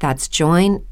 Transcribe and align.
That's 0.00 0.26
joinmidi.com. 0.28 0.84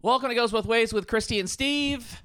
Welcome 0.00 0.30
to 0.30 0.34
Goes 0.34 0.52
Both 0.52 0.66
Ways 0.66 0.92
with 0.92 1.06
Christy 1.06 1.38
and 1.38 1.50
Steve. 1.50 2.22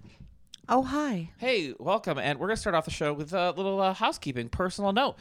Oh, 0.70 0.84
hi. 0.84 1.32
Hey, 1.38 1.74
welcome. 1.80 2.18
And 2.18 2.40
we're 2.40 2.48
going 2.48 2.56
to 2.56 2.62
start 2.62 2.76
off 2.76 2.86
the 2.86 2.92
show 2.92 3.14
with 3.14 3.34
a 3.34 3.52
little 3.52 3.82
uh, 3.82 3.94
housekeeping, 3.94 4.50
personal 4.50 4.94
note. 4.94 5.16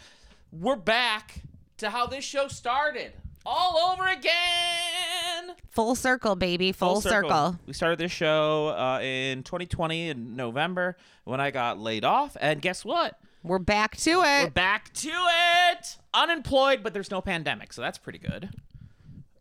We're 0.53 0.77
back 0.77 1.43
to 1.78 1.91
how 1.91 2.06
this 2.06 2.25
show 2.25 2.49
started 2.49 3.12
all 3.45 3.93
over 3.93 4.06
again. 4.09 5.55
Full 5.71 5.95
circle, 5.95 6.34
baby. 6.37 6.72
Full, 6.72 7.00
circle. 7.00 7.59
We 7.66 7.72
started 7.72 7.99
this 7.99 8.12
show 8.12 8.69
uh, 8.69 9.00
in 9.03 9.43
2020 9.43 10.09
in 10.09 10.37
November 10.37 10.97
when 11.25 11.41
I 11.41 11.50
got 11.50 11.78
laid 11.78 12.05
off. 12.05 12.37
And 12.41 12.61
guess 12.61 12.84
what? 12.84 13.19
We're 13.47 13.61
back 13.61 13.97
to 13.99 14.11
it. 14.11 14.45
We're 14.45 14.51
back 14.51 14.93
to 14.95 15.09
it. 15.09 15.97
Unemployed, 16.12 16.83
but 16.83 16.93
there's 16.93 17.12
no 17.12 17.21
pandemic, 17.21 17.73
so 17.73 17.81
that's 17.81 17.97
pretty 17.97 18.19
good. 18.19 18.51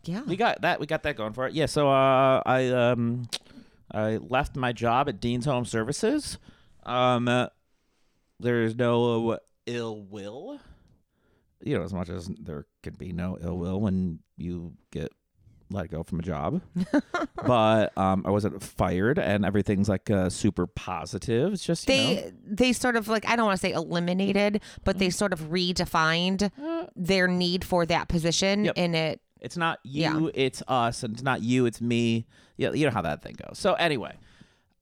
Yeah. 0.03 0.21
We 0.21 0.35
got 0.35 0.61
that. 0.61 0.79
We 0.79 0.85
got 0.85 1.01
that 1.03 1.15
going 1.15 1.33
for 1.33 1.47
it. 1.47 1.53
Yeah. 1.53 1.65
So 1.65 1.89
uh, 1.89 2.43
I 2.45 2.67
um, 2.67 3.27
I 3.91 4.17
left 4.17 4.55
my 4.55 4.73
job 4.73 5.09
at 5.09 5.19
Dean's 5.19 5.45
Home 5.45 5.65
Services. 5.65 6.37
Um, 6.83 7.27
uh, 7.27 7.47
there's 8.39 8.75
no 8.75 9.39
ill 9.65 10.03
will. 10.03 10.59
You 11.63 11.79
know, 11.79 11.83
as 11.83 11.93
much 11.93 12.09
as 12.09 12.27
there 12.39 12.67
can 12.83 12.93
be 12.93 13.11
no 13.11 13.39
ill 13.41 13.57
will 13.57 13.81
when 13.81 14.19
you 14.37 14.73
get 14.91 15.11
let 15.69 15.89
go 15.89 16.03
from 16.03 16.19
a 16.19 16.23
job. 16.23 16.61
but 17.45 17.97
um, 17.97 18.23
I 18.25 18.29
wasn't 18.29 18.61
fired, 18.61 19.17
and 19.19 19.45
everything's 19.45 19.89
like 19.89 20.09
uh, 20.09 20.29
super 20.29 20.67
positive. 20.67 21.53
It's 21.53 21.63
just 21.65 21.87
you 21.89 21.95
they 21.95 22.15
know, 22.15 22.31
they 22.45 22.73
sort 22.73 22.95
of 22.95 23.07
like 23.07 23.27
I 23.27 23.35
don't 23.35 23.45
want 23.45 23.57
to 23.59 23.61
say 23.61 23.73
eliminated, 23.73 24.61
but 24.83 24.95
Mm. 24.95 24.99
they 24.99 25.09
sort 25.09 25.33
of 25.33 25.41
redefined 25.51 26.51
their 26.95 27.27
need 27.27 27.63
for 27.63 27.85
that 27.85 28.07
position 28.07 28.65
Yep. 28.65 28.73
in 28.77 28.95
it. 28.95 29.21
It's 29.41 29.57
not 29.57 29.79
Yeah. 29.83 30.17
you, 30.17 30.31
it's 30.33 30.63
us, 30.67 31.03
and 31.03 31.13
it's 31.13 31.23
not 31.23 31.41
you, 31.43 31.65
it's 31.65 31.81
me. 31.81 32.25
Yeah, 32.57 32.71
you 32.71 32.85
know 32.85 32.91
how 32.91 33.01
that 33.01 33.21
thing 33.21 33.35
goes. 33.47 33.59
So 33.59 33.73
anyway, 33.73 34.15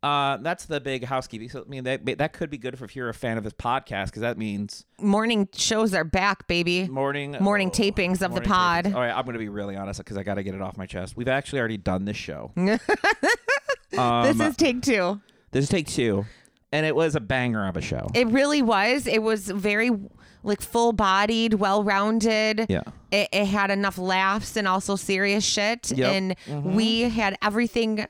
uh, 0.04 0.38
that's 0.38 0.66
the 0.66 0.80
big 0.82 1.04
housekeeping. 1.06 1.50
So 1.50 1.62
I 1.66 1.70
mean, 1.70 1.86
that 1.86 2.06
that 2.18 2.34
could 2.34 2.50
be 2.50 2.58
good 2.60 2.74
if 2.76 2.96
you're 2.96 3.10
a 3.10 3.14
fan 3.14 3.38
of 3.38 3.44
this 3.44 3.54
podcast 3.54 4.06
because 4.08 4.22
that 4.22 4.38
means 4.38 4.86
Morning 5.00 5.48
shows 5.56 5.94
are 5.94 6.04
back, 6.04 6.46
baby. 6.48 6.88
morning 6.88 7.36
Morning 7.40 7.72
tapings 7.72 8.22
of 8.22 8.36
the 8.36 8.42
pod. 8.42 8.86
tapings. 8.86 8.94
All 8.96 9.02
right, 9.02 9.12
I'm 9.12 9.24
going 9.24 9.34
to 9.34 9.40
be 9.40 9.50
really 9.50 9.76
honest 9.76 10.00
because 10.00 10.18
I 10.18 10.24
got 10.24 10.36
to 10.36 10.44
get 10.44 10.54
it 10.56 10.62
off 10.62 10.78
my 10.78 10.86
chest. 10.86 11.16
We've 11.18 11.28
actually 11.30 11.60
already 11.60 11.78
done 11.78 12.06
this 12.06 12.18
show. 12.18 12.52
um, 12.56 14.24
this 14.24 14.40
is 14.40 14.56
take 14.58 14.82
two. 14.82 15.22
this 15.52 15.64
is 15.64 15.70
take 15.70 15.88
two, 15.88 16.26
and 16.72 16.86
it 16.86 16.96
was 16.96 17.16
a 17.16 17.20
banger 17.22 17.68
of 17.68 17.78
a 17.78 17.82
show. 17.82 18.08
It 18.14 18.28
really 18.28 18.62
was. 18.62 19.08
It 19.08 19.22
was 19.24 19.48
very 19.50 19.90
like 20.44 20.62
full 20.62 20.92
bodied, 20.92 21.54
well 21.54 21.84
rounded. 21.84 22.66
yeah. 22.68 22.82
It, 23.12 23.30
it 23.32 23.46
had 23.46 23.72
enough 23.72 23.98
laughs 23.98 24.58
and 24.58 24.68
also 24.68 24.96
serious 24.98 25.46
shit. 25.46 25.92
Yep. 25.92 26.12
And 26.12 26.36
Mhm. 26.48 26.74
we 26.74 27.02
had 27.04 27.38
everything 27.42 28.06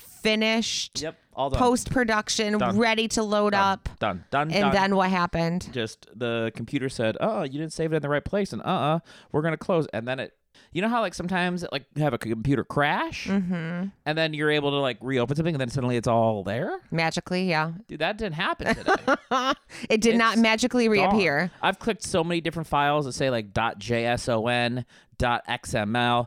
finished. 0.00 1.02
Yep. 1.02 1.16
All 1.36 1.50
done. 1.50 1.58
post 1.58 1.90
production, 1.90 2.56
Done. 2.58 2.78
ready 2.78 3.08
to 3.08 3.22
load 3.22 3.50
done. 3.52 3.60
up. 3.72 3.88
Done. 4.00 4.24
Done. 4.30 4.50
And 4.50 4.62
done. 4.62 4.72
then 4.72 4.96
what 4.96 5.10
happened? 5.10 5.68
just 5.72 6.06
the 6.18 6.50
computer 6.56 6.88
said, 6.88 7.16
"Oh, 7.20 7.42
you 7.42 7.58
didn't 7.58 7.72
save 7.74 7.92
it 7.92 7.96
in 7.96 8.02
the 8.02 8.08
right 8.08 8.24
place," 8.24 8.52
and 8.54 8.62
uh, 8.62 8.64
uh 8.64 8.98
we're 9.32 9.42
gonna 9.42 9.56
close. 9.58 9.86
And 9.92 10.08
then 10.08 10.18
it, 10.18 10.32
you 10.72 10.80
know 10.80 10.88
how 10.88 11.02
like 11.02 11.12
sometimes 11.12 11.62
it, 11.62 11.70
like 11.72 11.84
you 11.94 12.02
have 12.02 12.14
a 12.14 12.18
computer 12.18 12.64
crash, 12.64 13.26
Mm-hmm. 13.26 13.88
and 14.06 14.18
then 14.18 14.32
you're 14.32 14.50
able 14.50 14.70
to 14.70 14.78
like 14.78 14.96
reopen 15.02 15.36
something, 15.36 15.54
and 15.54 15.60
then 15.60 15.68
suddenly 15.68 15.96
it's 15.98 16.08
all 16.08 16.42
there. 16.42 16.80
Magically, 16.90 17.44
yeah. 17.50 17.72
Dude, 17.86 17.98
that 17.98 18.16
didn't 18.16 18.34
happen 18.36 18.74
today. 18.74 18.96
it 19.90 20.00
did 20.00 20.16
not 20.16 20.34
It's 20.34 20.42
magically 20.42 20.88
reappear. 20.88 21.50
I've 21.60 21.78
clicked 21.78 22.02
so 22.02 22.24
many 22.24 22.40
different 22.40 22.66
files 22.66 23.04
that 23.04 23.12
say 23.12 23.28
like 23.28 23.52
.json, 23.52 24.86
.xml, 25.20 26.26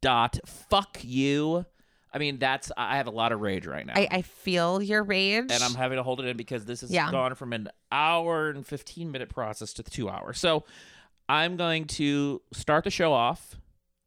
dot 0.00 0.38
fuck 0.46 0.98
you. 1.02 1.66
I 2.12 2.18
mean, 2.18 2.38
that's 2.38 2.72
I 2.76 2.96
have 2.96 3.06
a 3.06 3.10
lot 3.10 3.32
of 3.32 3.40
rage 3.40 3.66
right 3.66 3.84
now. 3.86 3.92
I, 3.94 4.08
I 4.10 4.22
feel 4.22 4.80
your 4.82 5.02
rage. 5.02 5.50
and 5.50 5.62
I'm 5.62 5.74
having 5.74 5.96
to 5.96 6.02
hold 6.02 6.20
it 6.20 6.26
in 6.26 6.36
because 6.36 6.64
this 6.64 6.80
has 6.80 6.90
Yeah. 6.90 7.10
gone 7.10 7.34
from 7.34 7.52
an 7.52 7.68
hour 7.92 8.48
and 8.50 8.66
15 8.66 9.10
minute 9.10 9.28
process 9.28 9.72
to 9.74 9.82
two 9.82 10.08
hours. 10.08 10.38
So 10.38 10.64
I'm 11.28 11.56
going 11.56 11.84
to 11.86 12.40
start 12.52 12.84
the 12.84 12.90
show 12.90 13.12
off 13.12 13.56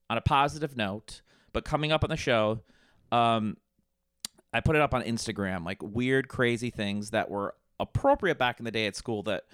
on 0.09 0.17
a 0.17 0.21
positive 0.21 0.75
note, 0.75 1.21
but 1.53 1.63
coming 1.63 1.91
up 1.91 2.03
on 2.03 2.09
the 2.09 2.17
show, 2.17 2.61
um, 3.11 3.57
I 4.53 4.59
put 4.61 4.75
it 4.75 4.81
up 4.81 4.93
on 4.93 5.03
Instagram, 5.03 5.63
like 5.63 5.81
weird, 5.81 6.27
crazy 6.27 6.71
things 6.71 7.11
that 7.11 7.29
were 7.29 7.55
appropriate 7.79 8.37
back 8.37 8.59
in 8.59 8.65
the 8.65 8.71
day 8.71 8.87
at 8.87 8.95
school 8.95 9.23
that 9.23 9.45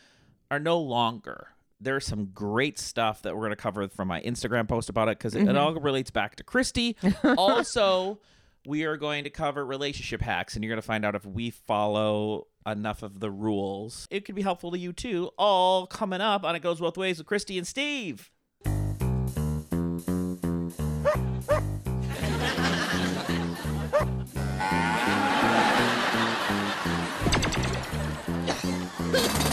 are 0.49 0.59
no 0.59 0.79
longer. 0.79 1.49
There's 1.79 2.05
some 2.05 2.31
great 2.33 2.79
stuff 2.79 3.21
that 3.21 3.35
we're 3.35 3.41
going 3.41 3.51
to 3.51 3.55
cover 3.55 3.87
from 3.87 4.07
my 4.07 4.21
Instagram 4.21 4.67
post 4.67 4.89
about 4.89 5.09
it 5.09 5.19
because 5.19 5.35
it, 5.35 5.41
it 5.41 5.47
mm-hmm. 5.47 5.57
all 5.57 5.73
relates 5.75 6.09
back 6.09 6.35
to 6.37 6.43
Christy. 6.43 6.95
also, 7.37 8.19
we 8.65 8.83
are 8.83 8.97
going 8.97 9.23
to 9.25 9.29
cover 9.29 9.65
relationship 9.65 10.21
hacks, 10.21 10.55
and 10.55 10.63
you're 10.63 10.71
going 10.71 10.81
to 10.81 10.87
find 10.87 11.05
out 11.05 11.15
if 11.15 11.25
we 11.25 11.51
follow 11.51 12.47
enough 12.65 13.03
of 13.03 13.19
the 13.19 13.31
rules. 13.31 14.07
It 14.09 14.25
could 14.25 14.35
be 14.35 14.41
helpful 14.41 14.71
to 14.71 14.79
you 14.79 14.91
too. 14.91 15.29
All 15.37 15.85
coming 15.87 16.21
up 16.21 16.43
on 16.43 16.55
It 16.55 16.61
Goes 16.61 16.79
Both 16.79 16.97
Ways 16.97 17.19
with 17.19 17.27
Christy 17.27 17.57
and 17.57 17.67
Steve. 17.67 18.31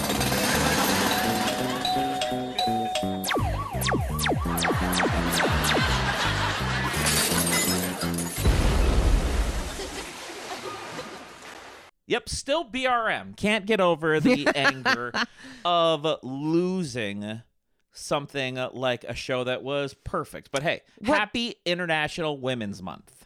Yep, 12.06 12.28
still 12.28 12.64
BRM. 12.64 13.36
Can't 13.36 13.64
get 13.66 13.80
over 13.80 14.20
the 14.20 14.46
anger 14.54 15.12
of 15.64 16.06
losing 16.22 17.42
something 17.92 18.56
like 18.72 19.04
a 19.04 19.14
show 19.14 19.44
that 19.44 19.62
was 19.62 19.94
perfect. 19.94 20.50
But 20.52 20.62
hey, 20.62 20.82
What- 20.98 21.16
happy 21.18 21.56
International 21.64 22.38
Women's 22.38 22.82
Month. 22.82 23.24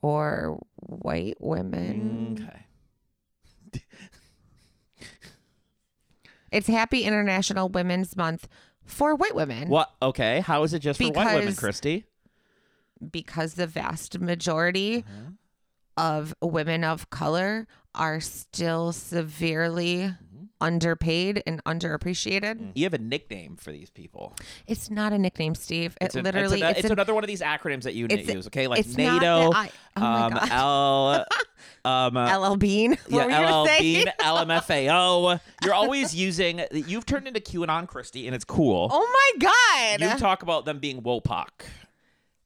For 0.00 0.58
white 0.76 1.36
women. 1.40 2.46
Okay. 2.48 3.82
It's 6.52 6.66
Happy 6.68 7.02
International 7.02 7.68
Women's 7.68 8.16
Month 8.16 8.46
for 8.84 9.14
white 9.16 9.34
women 9.34 9.68
What? 9.68 9.90
Okay. 10.02 10.40
How 10.40 10.62
is 10.62 10.74
it 10.74 10.80
just 10.80 11.00
for 11.00 11.06
white 11.08 11.26
women, 11.26 11.40
Because- 11.40 11.58
Christy? 11.58 12.04
because 13.10 13.54
the 13.54 13.66
vast 13.66 14.20
majority 14.20 15.02
Mm-hmm. 15.02 15.30
Of 15.96 16.34
women 16.42 16.84
of 16.84 17.10
color 17.10 17.66
are 17.94 18.20
still 18.20 18.92
severely 18.92 20.14
Mm-hmm. 20.34 20.44
underpaid 20.60 21.42
and 21.46 21.62
underappreciated. 21.64 22.72
You 22.74 22.84
have 22.84 22.94
a 22.94 22.98
nickname 22.98 23.56
for 23.56 23.70
these 23.72 23.90
people. 23.90 24.34
It's 24.66 24.88
not 24.90 25.12
a 25.12 25.18
nickname, 25.18 25.54
Steve. 25.54 25.96
It 26.00 26.06
It's, 26.06 26.14
an- 26.14 26.24
literally 26.24 26.60
it's, 26.60 26.62
an- 26.62 26.70
it's 26.70 26.78
it's 26.80 26.86
an- 26.86 26.92
another 26.92 27.12
one 27.12 27.22
of 27.24 27.28
these 27.28 27.40
acronyms 27.42 27.82
that 27.82 27.94
you 27.94 28.06
use. 28.08 28.46
Okay, 28.46 28.66
like 28.66 28.86
NATO, 28.96 29.52
I- 29.52 29.70
oh 29.96 30.00
my 30.00 30.22
um, 30.22 30.32
God. 30.32 30.48
L, 30.50 31.26
um, 31.84 32.16
uh, 32.16 32.38
LL 32.50 32.56
Bean. 32.56 32.90
What 32.92 33.00
yeah, 33.10 33.16
were 33.24 33.30
you 33.30 33.36
gonna 33.36 33.62
LL? 33.62 33.78
Bean, 33.80 34.06
LMFAO. 34.20 35.40
You're 35.64 35.74
always 35.74 36.14
using. 36.14 36.62
You've 36.72 37.04
turned 37.06 37.26
into 37.28 37.40
QAnon, 37.40 37.86
Christy, 37.88 38.26
and 38.26 38.34
it's 38.34 38.44
cool. 38.44 38.88
Oh 38.90 39.32
my 39.40 39.48
god. 39.98 40.00
You 40.12 40.18
talk 40.18 40.42
about 40.42 40.64
them 40.64 40.78
being 40.78 41.02
WOPOC. 41.02 41.46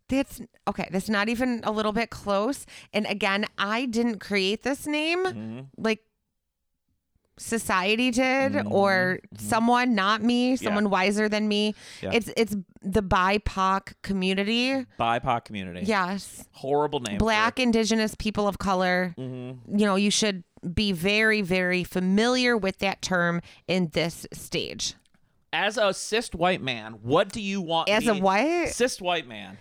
That's 0.08 0.40
okay. 0.66 0.88
That's 0.90 1.08
not 1.08 1.28
even 1.28 1.60
a 1.64 1.70
little 1.70 1.92
bit 1.92 2.10
close. 2.10 2.66
And 2.92 3.06
again, 3.06 3.44
I 3.58 3.86
didn't 3.86 4.18
create 4.20 4.62
this 4.62 4.86
name. 4.86 5.24
Mm-hmm. 5.24 5.60
Like 5.76 6.00
society 7.38 8.10
did, 8.10 8.66
or 8.66 9.20
someone, 9.36 9.94
not 9.94 10.22
me, 10.22 10.56
someone 10.56 10.90
wiser 10.90 11.28
than 11.28 11.48
me. 11.48 11.74
Yeah. 12.02 12.10
It's 12.12 12.30
it's 12.36 12.56
the 12.82 13.02
BIPOC 13.02 13.94
community. 14.02 14.86
BIPOC 14.98 15.44
community. 15.44 15.86
Yes, 15.86 16.48
Horrible 16.52 17.00
name. 17.00 17.18
Black, 17.18 17.60
Indigenous, 17.60 18.14
people 18.16 18.48
of 18.48 18.58
color. 18.58 19.14
Mm-hmm. 19.18 19.78
You 19.78 19.86
know, 19.86 19.96
you 19.96 20.10
should 20.10 20.44
be 20.74 20.92
very, 20.92 21.42
very 21.42 21.84
familiar 21.84 22.56
with 22.56 22.78
that 22.78 23.02
term 23.02 23.40
in 23.66 23.90
this 23.92 24.26
stage. 24.32 24.94
As 25.52 25.78
a 25.78 25.94
cis 25.94 26.30
white 26.34 26.60
man, 26.60 26.94
what 27.02 27.30
do 27.30 27.40
you 27.40 27.60
want? 27.60 27.88
As 27.88 28.06
a 28.06 28.14
what? 28.14 28.68
Cis 28.68 29.00
white 29.00 29.26
man. 29.26 29.58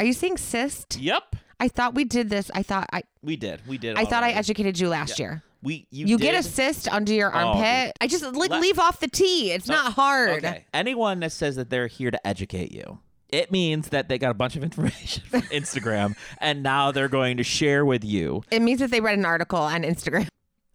Are 0.00 0.04
you 0.04 0.14
saying 0.14 0.38
cyst? 0.38 0.96
Yep. 0.98 1.36
I 1.60 1.68
thought 1.68 1.94
we 1.94 2.04
did 2.04 2.30
this. 2.30 2.50
I 2.54 2.62
thought 2.62 2.88
I. 2.90 3.02
We 3.22 3.36
did. 3.36 3.60
We 3.68 3.76
did. 3.76 3.98
I 3.98 4.04
thought 4.06 4.22
I 4.22 4.28
already. 4.28 4.38
educated 4.38 4.78
you 4.78 4.88
last 4.88 5.18
year. 5.18 5.42
We 5.62 5.86
you, 5.90 6.06
You 6.06 6.18
get 6.18 6.34
a 6.34 6.42
did. 6.42 6.50
cyst 6.50 6.88
under 6.90 7.12
your 7.12 7.30
Oh, 7.36 7.38
armpit. 7.48 7.92
I 8.00 8.06
just 8.06 8.24
like 8.24 8.50
Let- 8.50 8.62
leave 8.62 8.78
off 8.78 8.98
the 9.00 9.08
T. 9.08 9.52
It's 9.52 9.68
not 9.68 9.92
hard. 9.92 10.42
Okay. 10.42 10.64
Anyone 10.72 11.20
that 11.20 11.32
says 11.32 11.56
that 11.56 11.68
they're 11.68 11.86
here 11.86 12.10
to 12.10 12.26
educate 12.26 12.72
you, 12.72 13.00
it 13.28 13.52
means 13.52 13.90
that 13.90 14.08
they 14.08 14.16
got 14.16 14.30
a 14.30 14.34
bunch 14.34 14.56
of 14.56 14.62
information 14.64 15.22
from 15.28 15.42
Instagram 15.42 16.16
and 16.38 16.62
now 16.62 16.92
they're 16.92 17.08
going 17.10 17.36
to 17.36 17.44
share 17.44 17.84
with 17.84 18.02
you. 18.02 18.42
It 18.50 18.62
means 18.62 18.80
that 18.80 18.90
they 18.90 19.02
read 19.02 19.18
an 19.18 19.26
article 19.26 19.58
on 19.58 19.82
Instagram. 19.82 20.28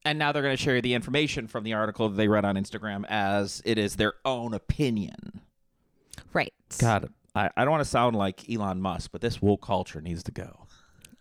And 0.06 0.20
now 0.20 0.34
they're 0.34 0.44
going 0.44 0.56
to 0.56 0.62
share 0.62 0.82
the 0.82 0.94
information 0.94 1.48
from 1.48 1.64
the 1.64 1.74
article 1.74 2.10
that 2.10 2.16
they 2.16 2.28
read 2.28 2.46
on 2.46 2.54
Instagram 2.58 3.06
as 3.10 3.60
it 3.66 3.80
is 3.80 3.96
their 3.96 4.14
own 4.24 4.54
opinion. 4.54 5.42
Right. 6.32 6.54
God, 6.78 7.10
I, 7.36 7.50
I 7.56 7.64
don't 7.64 7.72
want 7.72 7.84
to 7.84 7.90
sound 7.90 8.16
like 8.16 8.50
Elon 8.50 8.82
Musk, 8.82 9.12
but 9.12 9.22
this 9.22 9.42
woke 9.42 9.62
culture 9.62 10.02
needs 10.02 10.24
to 10.24 10.32
go. 10.32 10.66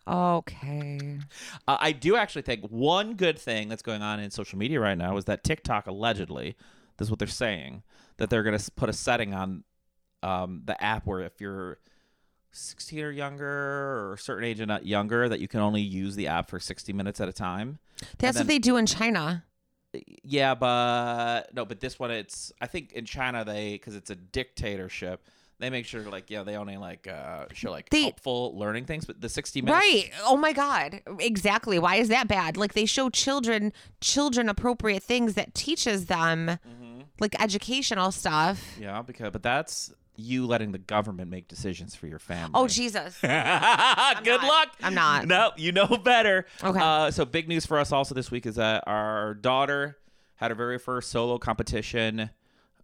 Okay. 0.06 1.18
Uh, 1.66 1.76
I 1.80 1.92
do 1.92 2.16
actually 2.16 2.42
think 2.42 2.64
one 2.68 3.14
good 3.14 3.38
thing 3.38 3.68
that's 3.68 3.82
going 3.82 4.02
on 4.02 4.20
in 4.20 4.30
social 4.30 4.58
media 4.58 4.78
right 4.80 4.98
now 4.98 5.16
is 5.16 5.24
that 5.24 5.42
TikTok 5.44 5.86
allegedly, 5.86 6.56
this 6.98 7.06
is 7.06 7.10
what 7.10 7.18
they're 7.18 7.28
saying, 7.28 7.82
that 8.18 8.30
they're 8.30 8.42
going 8.42 8.56
to 8.56 8.70
put 8.72 8.88
a 8.88 8.92
setting 8.92 9.34
on 9.34 9.64
um, 10.22 10.62
the 10.64 10.82
app 10.82 11.06
where 11.06 11.20
if 11.20 11.40
you're 11.40 11.78
16 12.52 13.00
or 13.00 13.10
younger 13.10 13.46
or 13.46 14.14
a 14.14 14.18
certain 14.18 14.44
age 14.44 14.60
and 14.60 14.68
not 14.68 14.86
younger, 14.86 15.28
that 15.28 15.40
you 15.40 15.48
can 15.48 15.60
only 15.60 15.82
use 15.82 16.16
the 16.16 16.28
app 16.28 16.48
for 16.48 16.60
60 16.60 16.92
minutes 16.92 17.20
at 17.20 17.28
a 17.28 17.32
time. 17.32 17.78
That's 18.18 18.36
then- 18.36 18.44
what 18.44 18.48
they 18.48 18.58
do 18.58 18.76
in 18.76 18.86
China. 18.86 19.44
Yeah, 20.24 20.56
but 20.56 21.54
no, 21.54 21.64
but 21.64 21.78
this 21.78 22.00
one, 22.00 22.10
it's 22.10 22.52
I 22.60 22.66
think 22.66 22.92
in 22.94 23.04
China 23.04 23.44
they 23.44 23.74
because 23.74 23.94
it's 23.94 24.10
a 24.10 24.16
dictatorship. 24.16 25.24
They 25.60 25.70
make 25.70 25.86
sure 25.86 26.02
like 26.02 26.30
yeah 26.30 26.42
they 26.42 26.56
only 26.56 26.76
like 26.76 27.06
uh 27.06 27.46
show 27.52 27.70
like 27.70 27.88
They- 27.90 28.02
helpful 28.02 28.56
learning 28.58 28.86
things, 28.86 29.04
but 29.04 29.20
the 29.20 29.28
60 29.28 29.62
minutes 29.62 29.80
Right. 29.80 30.10
Oh 30.24 30.36
my 30.36 30.52
God. 30.52 31.00
Exactly. 31.20 31.78
Why 31.78 31.96
is 31.96 32.08
that 32.08 32.26
bad? 32.28 32.56
Like 32.56 32.74
they 32.74 32.86
show 32.86 33.08
children 33.10 33.72
children 34.00 34.48
appropriate 34.48 35.02
things 35.02 35.34
that 35.34 35.54
teaches 35.54 36.06
them 36.06 36.46
Mm-hmm. 36.68 37.00
like 37.20 37.40
educational 37.40 38.10
stuff. 38.10 38.76
Yeah, 38.80 39.00
because 39.02 39.30
but 39.30 39.42
that's 39.42 39.92
you 40.16 40.46
letting 40.46 40.70
the 40.72 40.78
government 40.78 41.28
make 41.30 41.48
decisions 41.48 41.94
for 41.94 42.06
your 42.06 42.18
family. 42.20 42.52
Oh 42.54 42.68
Jesus. 42.68 43.18
Good 43.20 43.28
not. 43.30 44.22
luck. 44.24 44.68
I'm 44.82 44.94
not. 44.94 45.26
No, 45.26 45.50
you 45.56 45.72
know 45.72 45.86
better. 46.04 46.46
Okay. 46.62 46.78
Uh, 46.80 47.10
so 47.10 47.24
big 47.24 47.48
news 47.48 47.64
for 47.66 47.78
us 47.78 47.90
also 47.92 48.14
this 48.14 48.30
week 48.30 48.46
is 48.46 48.56
that 48.56 48.84
our 48.86 49.34
daughter 49.34 49.96
had 50.36 50.50
her 50.50 50.54
very 50.54 50.78
first 50.78 51.10
solo 51.10 51.38
competition. 51.38 52.30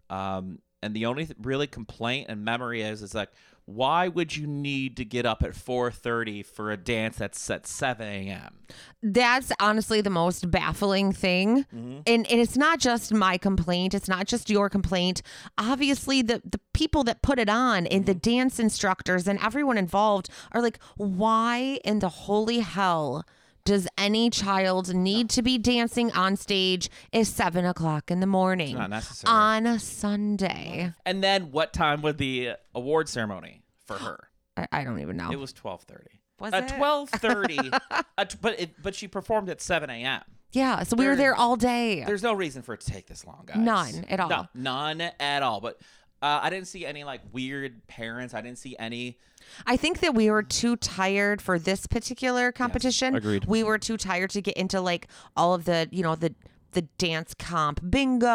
Um, 0.08 0.58
and 0.82 0.94
the 0.94 1.06
only 1.06 1.26
th- 1.26 1.36
really 1.42 1.66
complaint 1.66 2.26
and 2.28 2.44
memory 2.44 2.82
is 2.82 3.02
is 3.02 3.14
like, 3.14 3.30
why 3.66 4.08
would 4.08 4.36
you 4.36 4.46
need 4.48 4.96
to 4.96 5.04
get 5.04 5.24
up 5.26 5.42
at 5.44 5.52
4:30 5.52 6.44
for 6.44 6.72
a 6.72 6.76
dance 6.76 7.18
that's 7.18 7.48
at 7.50 7.66
7 7.66 8.06
a.m. 8.06 8.58
That's 9.02 9.52
honestly 9.60 10.00
the 10.00 10.10
most 10.10 10.50
baffling 10.50 11.12
thing. 11.12 11.64
Mm-hmm. 11.74 12.00
And 12.06 12.26
and 12.30 12.40
it's 12.40 12.56
not 12.56 12.80
just 12.80 13.12
my 13.14 13.38
complaint, 13.38 13.94
it's 13.94 14.08
not 14.08 14.26
just 14.26 14.50
your 14.50 14.68
complaint. 14.68 15.22
Obviously 15.56 16.22
the 16.22 16.42
the 16.44 16.60
people 16.72 17.04
that 17.04 17.22
put 17.22 17.38
it 17.38 17.48
on 17.48 17.86
and 17.86 18.00
Mm-hmm. 18.00 18.04
the 18.06 18.14
dance 18.14 18.58
instructors 18.58 19.28
and 19.28 19.38
everyone 19.42 19.78
involved 19.78 20.28
are 20.52 20.62
like, 20.62 20.78
why 20.96 21.78
in 21.84 21.98
the 22.00 22.08
holy 22.08 22.60
hell 22.60 23.24
does 23.70 23.86
any 23.96 24.30
child 24.30 24.92
need 24.92 25.30
to 25.30 25.42
be 25.42 25.56
dancing 25.56 26.10
on 26.10 26.34
stage 26.34 26.90
at 27.12 27.24
seven 27.24 27.64
o'clock 27.64 28.10
in 28.10 28.18
the 28.18 28.26
morning 28.26 28.76
not 28.76 28.90
necessary. 28.90 29.32
on 29.32 29.64
a 29.64 29.78
Sunday? 29.78 30.92
And 31.06 31.22
then 31.22 31.52
what 31.52 31.72
time 31.72 32.02
was 32.02 32.16
the 32.16 32.54
award 32.74 33.08
ceremony 33.08 33.62
for 33.86 33.96
her? 33.96 34.28
I, 34.56 34.66
I 34.72 34.82
don't 34.82 34.98
even 34.98 35.16
know. 35.16 35.30
It 35.30 35.38
was 35.38 35.52
12:30. 35.52 36.06
Was 36.40 36.52
uh, 36.52 36.56
it? 36.56 36.68
12:30. 36.70 37.80
uh, 38.18 38.24
but 38.40 38.58
it, 38.58 38.82
but 38.82 38.96
she 38.96 39.06
performed 39.06 39.48
at 39.48 39.60
7 39.60 39.88
a.m. 39.88 40.22
yeah, 40.50 40.82
so 40.82 40.96
we 40.96 41.04
were 41.04 41.10
there- 41.14 41.26
there 41.26 41.34
all 41.36 41.54
day. 41.54 42.02
There's 42.04 42.24
no 42.24 42.32
reason 42.32 42.62
for 42.62 42.74
it 42.74 42.80
to 42.80 42.90
take 42.90 43.06
this 43.06 43.24
long, 43.24 43.44
guys. 43.46 43.56
None 43.56 44.04
at 44.06 44.18
all. 44.18 44.28
No, 44.28 44.46
none 44.52 45.00
at 45.20 45.44
all. 45.44 45.60
But 45.60 45.80
uh, 46.20 46.40
I 46.42 46.50
didn't 46.50 46.66
see 46.66 46.84
any 46.84 47.04
like 47.04 47.20
weird 47.30 47.86
parents. 47.86 48.34
I 48.34 48.40
didn't 48.40 48.58
see 48.58 48.74
any. 48.80 49.20
I 49.66 49.76
think 49.76 50.00
that 50.00 50.14
we 50.14 50.30
were 50.30 50.42
too 50.42 50.76
tired 50.76 51.40
for 51.42 51.58
this 51.58 51.86
particular 51.86 52.52
competition. 52.52 53.14
agreed. 53.14 53.44
We 53.46 53.62
were 53.62 53.78
too 53.78 53.96
tired 53.96 54.30
to 54.30 54.40
get 54.40 54.56
into 54.56 54.80
like 54.80 55.08
all 55.36 55.54
of 55.54 55.64
the, 55.64 55.88
you 55.90 56.02
know, 56.02 56.14
the 56.14 56.34
the 56.72 56.82
dance 56.82 57.34
comp 57.36 57.80
bingo 57.90 58.28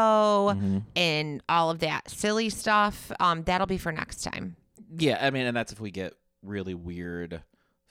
Mm-hmm. 0.53 0.79
and 0.95 1.41
all 1.48 1.69
of 1.69 1.79
that 1.79 2.10
silly 2.10 2.50
stuff. 2.50 3.12
Um, 3.19 3.43
that'll 3.43 3.67
be 3.67 3.77
for 3.77 3.91
next 3.93 4.24
time. 4.24 4.57
Yeah, 4.98 5.17
I 5.22 5.29
mean, 5.29 5.45
and 5.48 5.55
that's 5.55 5.72
if 5.72 5.79
we 5.79 5.89
get 5.91 6.13
really 6.43 6.74
weird, 6.74 7.41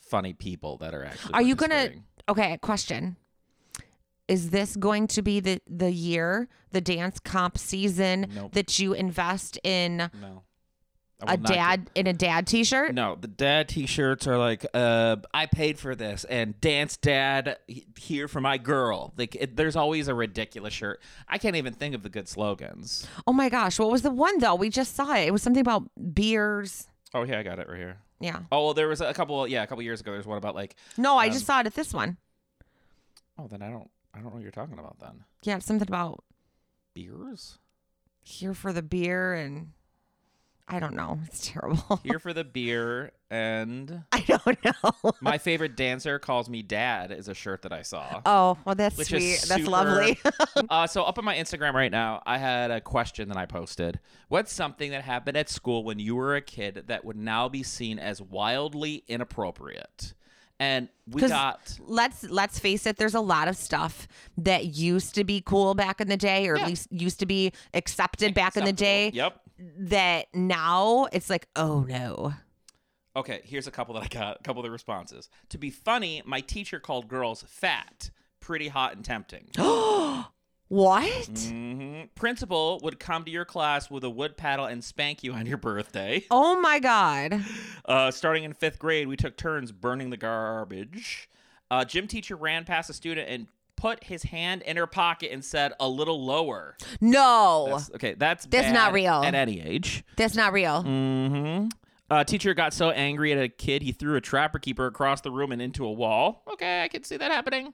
funny 0.00 0.32
people 0.34 0.76
that 0.78 0.94
are 0.94 1.04
actually. 1.04 1.32
Are 1.34 1.42
you 1.42 1.54
gonna? 1.54 1.90
Okay, 2.28 2.58
question. 2.58 3.16
Is 4.26 4.50
this 4.50 4.76
going 4.76 5.06
to 5.08 5.22
be 5.22 5.40
the 5.40 5.60
the 5.66 5.90
year, 5.90 6.48
the 6.72 6.80
dance 6.80 7.18
comp 7.20 7.58
season 7.58 8.26
Nope. 8.34 8.52
that 8.52 8.78
you 8.78 8.92
invest 8.94 9.58
in 9.64 9.96
No. 9.98 10.42
A 11.20 11.36
dad 11.38 11.88
in 11.94 12.06
a 12.06 12.12
dad 12.12 12.46
T-shirt? 12.46 12.92
No, 12.94 13.16
the 13.18 13.28
dad 13.28 13.68
T-shirts 13.68 14.26
are 14.26 14.36
like, 14.36 14.66
uh, 14.74 15.16
I 15.32 15.46
paid 15.46 15.78
for 15.78 15.94
this, 15.94 16.24
and 16.24 16.60
dance 16.60 16.96
dad 16.98 17.56
here 17.98 18.28
for 18.28 18.40
my 18.42 18.58
girl. 18.58 19.14
Like, 19.16 19.34
it, 19.36 19.56
there's 19.56 19.76
always 19.76 20.08
a 20.08 20.14
ridiculous 20.14 20.74
shirt. 20.74 21.00
I 21.28 21.38
can't 21.38 21.56
even 21.56 21.72
think 21.72 21.94
of 21.94 22.02
the 22.02 22.10
good 22.10 22.28
slogans. 22.28 23.06
Oh 23.26 23.32
my 23.32 23.48
gosh, 23.48 23.78
what 23.78 23.90
was 23.90 24.02
the 24.02 24.10
one 24.10 24.38
though? 24.38 24.54
We 24.56 24.68
just 24.68 24.94
saw 24.96 25.14
it. 25.14 25.28
It 25.28 25.30
was 25.32 25.40
something 25.42 25.60
about 25.62 25.88
beers. 26.12 26.88
Oh 27.14 27.22
yeah, 27.22 27.38
I 27.38 27.42
got 27.42 27.58
it 27.58 27.68
right 27.68 27.78
here. 27.78 27.98
Yeah. 28.20 28.40
Oh, 28.52 28.64
well, 28.66 28.74
there 28.74 28.88
was 28.88 29.00
a 29.00 29.14
couple. 29.14 29.46
Yeah, 29.46 29.62
a 29.62 29.66
couple 29.66 29.82
years 29.82 30.00
ago, 30.00 30.12
there's 30.12 30.26
one 30.26 30.38
about 30.38 30.54
like. 30.54 30.74
No, 30.98 31.16
I 31.16 31.26
Um, 31.28 31.32
just 31.32 31.46
saw 31.46 31.60
it 31.60 31.66
at 31.66 31.74
this 31.74 31.94
one. 31.94 32.16
Oh, 33.38 33.46
then 33.46 33.62
I 33.62 33.70
don't. 33.70 33.88
I 34.12 34.18
don't 34.18 34.26
know 34.26 34.30
what 34.34 34.42
you're 34.42 34.50
talking 34.50 34.78
about 34.78 34.98
then. 35.00 35.24
Yeah, 35.42 35.58
something 35.60 35.88
about 35.88 36.22
Beers. 36.94 37.58
here 38.22 38.54
for 38.54 38.72
the 38.72 38.82
beer 38.82 39.34
and 39.34 39.72
I 40.66 40.80
don't 40.80 40.94
know. 40.94 41.18
It's 41.26 41.46
terrible. 41.50 42.00
Here 42.02 42.18
for 42.20 42.32
the 42.32 42.42
beer, 42.42 43.12
and 43.30 44.02
I 44.12 44.20
don't 44.20 44.58
know. 44.64 45.12
my 45.20 45.36
favorite 45.36 45.76
dancer 45.76 46.18
calls 46.18 46.48
me 46.48 46.62
dad 46.62 47.12
is 47.12 47.28
a 47.28 47.34
shirt 47.34 47.62
that 47.62 47.72
I 47.72 47.82
saw. 47.82 48.22
Oh, 48.24 48.56
well, 48.64 48.74
that's 48.74 48.96
Which 48.96 49.08
sweet. 49.08 49.34
is 49.34 49.42
That's 49.48 49.66
lovely. 49.66 50.18
uh, 50.70 50.86
so 50.86 51.02
up 51.02 51.18
on 51.18 51.24
my 51.24 51.36
Instagram 51.36 51.74
right 51.74 51.92
now, 51.92 52.22
I 52.24 52.38
had 52.38 52.70
a 52.70 52.80
question 52.80 53.28
that 53.28 53.36
I 53.36 53.44
posted. 53.44 54.00
What's 54.28 54.52
something 54.54 54.90
that 54.92 55.02
happened 55.02 55.36
at 55.36 55.50
school 55.50 55.84
when 55.84 55.98
you 55.98 56.16
were 56.16 56.34
a 56.34 56.40
kid 56.40 56.84
that 56.86 57.04
would 57.04 57.16
now 57.16 57.48
be 57.48 57.62
seen 57.62 57.98
as 57.98 58.22
wildly 58.22 59.04
inappropriate? 59.06 60.14
and 60.60 60.88
we 61.08 61.20
got 61.20 61.76
let's 61.80 62.22
let's 62.22 62.60
face 62.60 62.86
it 62.86 62.96
there's 62.96 63.16
a 63.16 63.20
lot 63.20 63.48
of 63.48 63.56
stuff 63.56 64.06
that 64.38 64.66
used 64.66 65.12
to 65.16 65.24
be 65.24 65.40
cool 65.44 65.74
back 65.74 66.00
in 66.00 66.06
the 66.08 66.16
day 66.16 66.46
or 66.48 66.54
Yeah. 66.56 66.62
at 66.62 66.68
least 66.68 66.92
used 66.92 67.18
to 67.18 67.26
be 67.26 67.52
accepted 67.74 68.34
back 68.34 68.56
in 68.56 68.64
the 68.64 68.72
day 68.72 69.10
Yep. 69.12 69.40
That 69.58 70.26
now 70.34 71.06
it's 71.12 71.30
like 71.30 71.48
oh 71.56 71.80
no 71.88 72.34
Okay, 73.16 73.42
here's 73.44 73.68
a 73.68 73.70
couple 73.70 73.94
that 73.94 74.02
I 74.02 74.08
got. 74.08 74.40
A 74.40 74.42
couple 74.42 74.60
of 74.60 74.64
the 74.64 74.72
responses. 74.72 75.28
To 75.50 75.58
be 75.58 75.70
funny, 75.70 76.20
my 76.24 76.40
teacher 76.40 76.80
called 76.80 77.06
girls 77.06 77.44
fat, 77.46 78.10
pretty 78.40 78.66
hot 78.68 78.96
and 78.96 79.04
tempting. 79.04 79.50
what 80.68 81.28
hmm 81.28 82.02
Principal 82.16 82.80
would 82.82 82.98
come 82.98 83.24
to 83.24 83.30
your 83.30 83.44
class 83.44 83.90
with 83.90 84.02
a 84.02 84.10
wood 84.10 84.36
paddle 84.36 84.64
and 84.66 84.82
spank 84.82 85.22
you 85.22 85.32
on 85.32 85.46
your 85.46 85.58
birthday. 85.58 86.24
oh 86.30 86.60
my 86.60 86.80
god 86.80 87.44
Uh, 87.84 88.10
starting 88.10 88.44
in 88.44 88.52
fifth 88.54 88.78
grade, 88.78 89.06
we 89.06 89.16
took 89.16 89.36
turns 89.36 89.70
burning 89.70 90.08
the 90.10 90.16
garbage. 90.16 91.28
Uh, 91.70 91.84
gym 91.84 92.06
teacher 92.06 92.34
ran 92.34 92.64
past 92.64 92.88
a 92.88 92.94
student 92.94 93.28
and 93.28 93.46
put 93.76 94.04
his 94.04 94.22
hand 94.24 94.62
in 94.62 94.76
her 94.76 94.86
pocket 94.86 95.30
and 95.32 95.44
said, 95.44 95.72
"A 95.80 95.88
little 95.88 96.24
lower." 96.24 96.76
no 97.00 97.66
That's, 97.70 97.90
okay, 97.94 98.14
that's 98.14 98.46
That's 98.46 98.72
not 98.72 98.92
real. 98.92 99.22
at 99.24 99.34
any 99.34 99.60
age. 99.60 100.04
that's 100.16 100.34
not 100.36 100.52
real 100.52 100.82
Mm-hmm. 100.84 101.68
Uh, 102.10 102.22
teacher 102.22 102.52
got 102.54 102.74
so 102.74 102.90
angry 102.90 103.32
at 103.32 103.38
a 103.42 103.48
kid, 103.48 103.82
he 103.82 103.90
threw 103.90 104.14
a 104.16 104.20
trapper 104.20 104.58
keeper 104.58 104.86
across 104.86 105.22
the 105.22 105.30
room 105.30 105.52
and 105.52 105.62
into 105.62 105.86
a 105.86 105.92
wall. 105.92 106.42
Okay, 106.52 106.82
I 106.82 106.88
can 106.88 107.02
see 107.02 107.16
that 107.16 107.32
happening. 107.32 107.72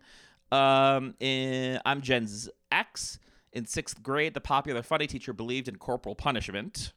Um, 0.53 1.15
in, 1.21 1.81
I'm 1.85 2.01
Gen 2.01 2.27
Z- 2.29 2.51
X. 2.71 3.19
In 3.53 3.67
sixth 3.67 4.01
grade, 4.03 4.35
the 4.35 4.41
popular 4.41 4.83
funny 4.83 5.09
teacher 5.09 5.33
believed 5.33 5.67
in 5.67 5.77
corporal 5.77 6.15
punishment. 6.15 6.93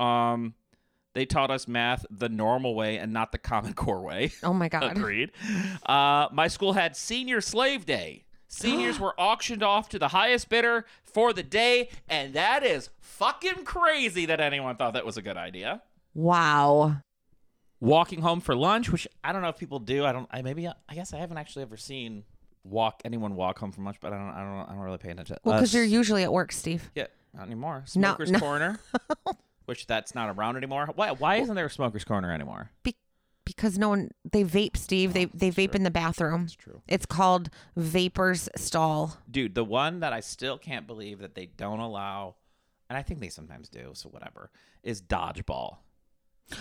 Um, 0.00 0.54
they 1.20 1.26
taught 1.26 1.50
us 1.50 1.68
math 1.68 2.06
the 2.10 2.30
normal 2.30 2.74
way 2.74 2.96
and 2.96 3.12
not 3.12 3.30
the 3.30 3.36
Common 3.36 3.74
Core 3.74 4.00
way. 4.00 4.32
oh 4.42 4.54
my 4.54 4.70
god 4.70 4.96
Agreed. 4.96 5.32
Uh, 5.84 6.28
my 6.32 6.48
school 6.48 6.72
had 6.72 6.96
Senior 6.96 7.42
Slave 7.42 7.84
Day. 7.84 8.24
Seniors 8.48 8.98
were 9.00 9.12
auctioned 9.20 9.62
off 9.62 9.90
to 9.90 9.98
the 9.98 10.08
highest 10.08 10.48
bidder 10.48 10.86
for 11.04 11.34
the 11.34 11.42
day, 11.42 11.90
and 12.08 12.32
that 12.32 12.64
is 12.64 12.88
fucking 13.00 13.64
crazy 13.64 14.24
that 14.24 14.40
anyone 14.40 14.76
thought 14.76 14.94
that 14.94 15.04
was 15.04 15.18
a 15.18 15.22
good 15.22 15.36
idea. 15.36 15.82
wow 16.14 16.96
Walking 17.80 18.22
home 18.22 18.40
for 18.40 18.56
lunch, 18.56 18.90
which 18.90 19.06
I 19.22 19.32
don't 19.32 19.42
know 19.42 19.48
if 19.48 19.58
people 19.58 19.78
do. 19.78 20.06
I 20.06 20.12
don't. 20.12 20.28
I 20.30 20.40
maybe. 20.40 20.68
I 20.68 20.94
guess 20.94 21.12
I 21.12 21.18
haven't 21.18 21.36
actually 21.36 21.62
ever 21.62 21.76
seen 21.76 22.24
walk 22.64 23.02
anyone 23.04 23.34
walk 23.36 23.58
home 23.58 23.72
from 23.72 23.84
lunch, 23.84 23.96
but 24.00 24.12
I 24.12 24.16
don't. 24.16 24.28
I 24.28 24.40
don't. 24.40 24.70
I 24.70 24.72
don't 24.72 24.82
really 24.84 24.98
pay 24.98 25.10
attention. 25.10 25.36
well 25.44 25.54
Uh, 25.54 25.58
because 25.58 25.74
you're 25.74 25.84
usually 25.84 26.22
at 26.22 26.32
work 26.32 26.52
steve 26.52 26.90
yeah, 26.94 27.06
not 27.34 27.46
anymore. 27.46 27.84
No, 27.96 28.16
no. 28.18 28.38
Corner, 28.38 28.80
which 29.70 29.86
that's 29.86 30.14
not 30.16 30.28
around 30.36 30.56
anymore. 30.56 30.88
Why? 30.96 31.12
Why 31.12 31.36
isn't 31.36 31.54
there 31.54 31.66
a 31.66 31.70
Smokers 31.70 32.02
Corner 32.04 32.32
anymore? 32.32 32.70
Be- 32.82 32.96
because 33.46 33.78
no 33.78 33.88
one 33.88 34.10
they 34.30 34.44
vape 34.44 34.76
steve 34.76 35.12
they 35.14 35.24
they 35.24 35.50
vape 35.50 35.74
in 35.74 35.82
the 35.82 35.90
bathroom 35.90 36.42
That's 36.42 36.54
true. 36.54 36.82
it's 36.86 37.06
called 37.06 37.48
vapors 37.74 38.48
stall 38.54 39.16
dude 39.28 39.54
the 39.54 39.64
one 39.64 40.00
that 40.00 40.12
i 40.12 40.20
still 40.20 40.56
can't 40.58 40.86
believe 40.86 41.18
that 41.20 41.34
they 41.34 41.46
don't 41.46 41.80
allow 41.80 42.36
and 42.88 42.96
i 42.98 43.02
think 43.02 43.18
they 43.18 43.30
sometimes 43.30 43.68
do 43.70 43.90
so 43.94 44.08
whatever 44.10 44.50
is 44.84 45.00
dodgeball 45.00 45.78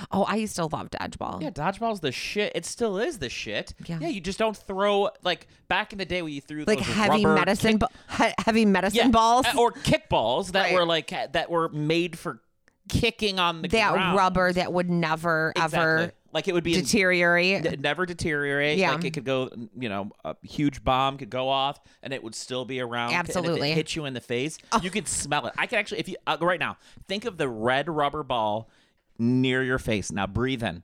oh 0.09 0.23
i 0.23 0.35
used 0.37 0.55
to 0.55 0.65
love 0.65 0.89
dodgeball 0.89 1.41
yeah 1.43 1.49
dodgeball's 1.51 1.99
the 1.99 2.13
shit 2.13 2.53
it 2.55 2.65
still 2.65 2.97
is 2.97 3.19
the 3.19 3.29
shit 3.29 3.73
Yeah. 3.85 3.99
yeah 4.01 4.07
you 4.07 4.21
just 4.21 4.39
don't 4.39 4.55
throw 4.57 5.09
like 5.21 5.47
back 5.67 5.91
in 5.91 5.99
the 5.99 6.05
day 6.05 6.21
when 6.21 6.31
you 6.33 6.41
threw 6.41 6.63
like 6.65 6.79
heavy 6.79 7.25
medicine 7.25 7.79
kick- 7.79 7.89
he- 8.17 8.33
heavy 8.43 8.65
medicine 8.65 8.97
yeah, 8.97 9.07
balls 9.09 9.45
uh, 9.47 9.59
or 9.59 9.73
kickballs 9.73 10.53
that 10.53 10.63
Right. 10.63 10.73
were 10.73 10.85
like 10.85 11.09
that 11.09 11.51
were 11.51 11.69
made 11.69 12.17
for 12.17 12.41
kicking 12.89 13.39
on 13.39 13.61
the 13.61 13.67
that 13.69 13.93
ground. 13.93 14.17
rubber 14.17 14.51
that 14.53 14.73
would 14.73 14.89
never 14.89 15.53
ever 15.55 15.95
Exactly. 15.95 16.11
like 16.33 16.47
it 16.47 16.53
would 16.53 16.63
be 16.63 16.73
deteriorate 16.73 17.65
n- 17.65 17.81
never 17.81 18.05
deteriorate. 18.05 18.77
Yeah. 18.77 18.91
Like 18.93 19.05
it 19.05 19.11
could 19.13 19.23
go, 19.25 19.49
you 19.77 19.87
know, 19.89 20.11
a 20.25 20.35
huge 20.43 20.83
bomb 20.83 21.17
could 21.17 21.29
go 21.29 21.47
off 21.47 21.79
and 22.03 22.13
it 22.13 22.23
would 22.23 22.35
still 22.35 22.65
be 22.65 22.81
around. 22.81 23.13
Absolutely. 23.13 23.71
Oh. 23.71 23.75
hit 23.75 23.95
you 23.95 24.05
in 24.05 24.13
the 24.13 24.21
face, 24.21 24.57
you 24.81 24.89
could 24.89 25.07
smell 25.07 25.45
it. 25.47 25.53
I 25.57 25.65
can 25.67 25.79
actually, 25.79 25.99
if 25.99 26.09
you, 26.09 26.15
uh, 26.27 26.37
right 26.41 26.59
now, 26.59 26.77
think 27.07 27.25
of 27.25 27.37
the 27.37 27.47
red 27.47 27.87
rubber 27.87 28.23
ball 28.23 28.69
near 29.17 29.63
your 29.63 29.79
face. 29.79 30.11
Now 30.11 30.27
breathe 30.27 30.63
in. 30.63 30.83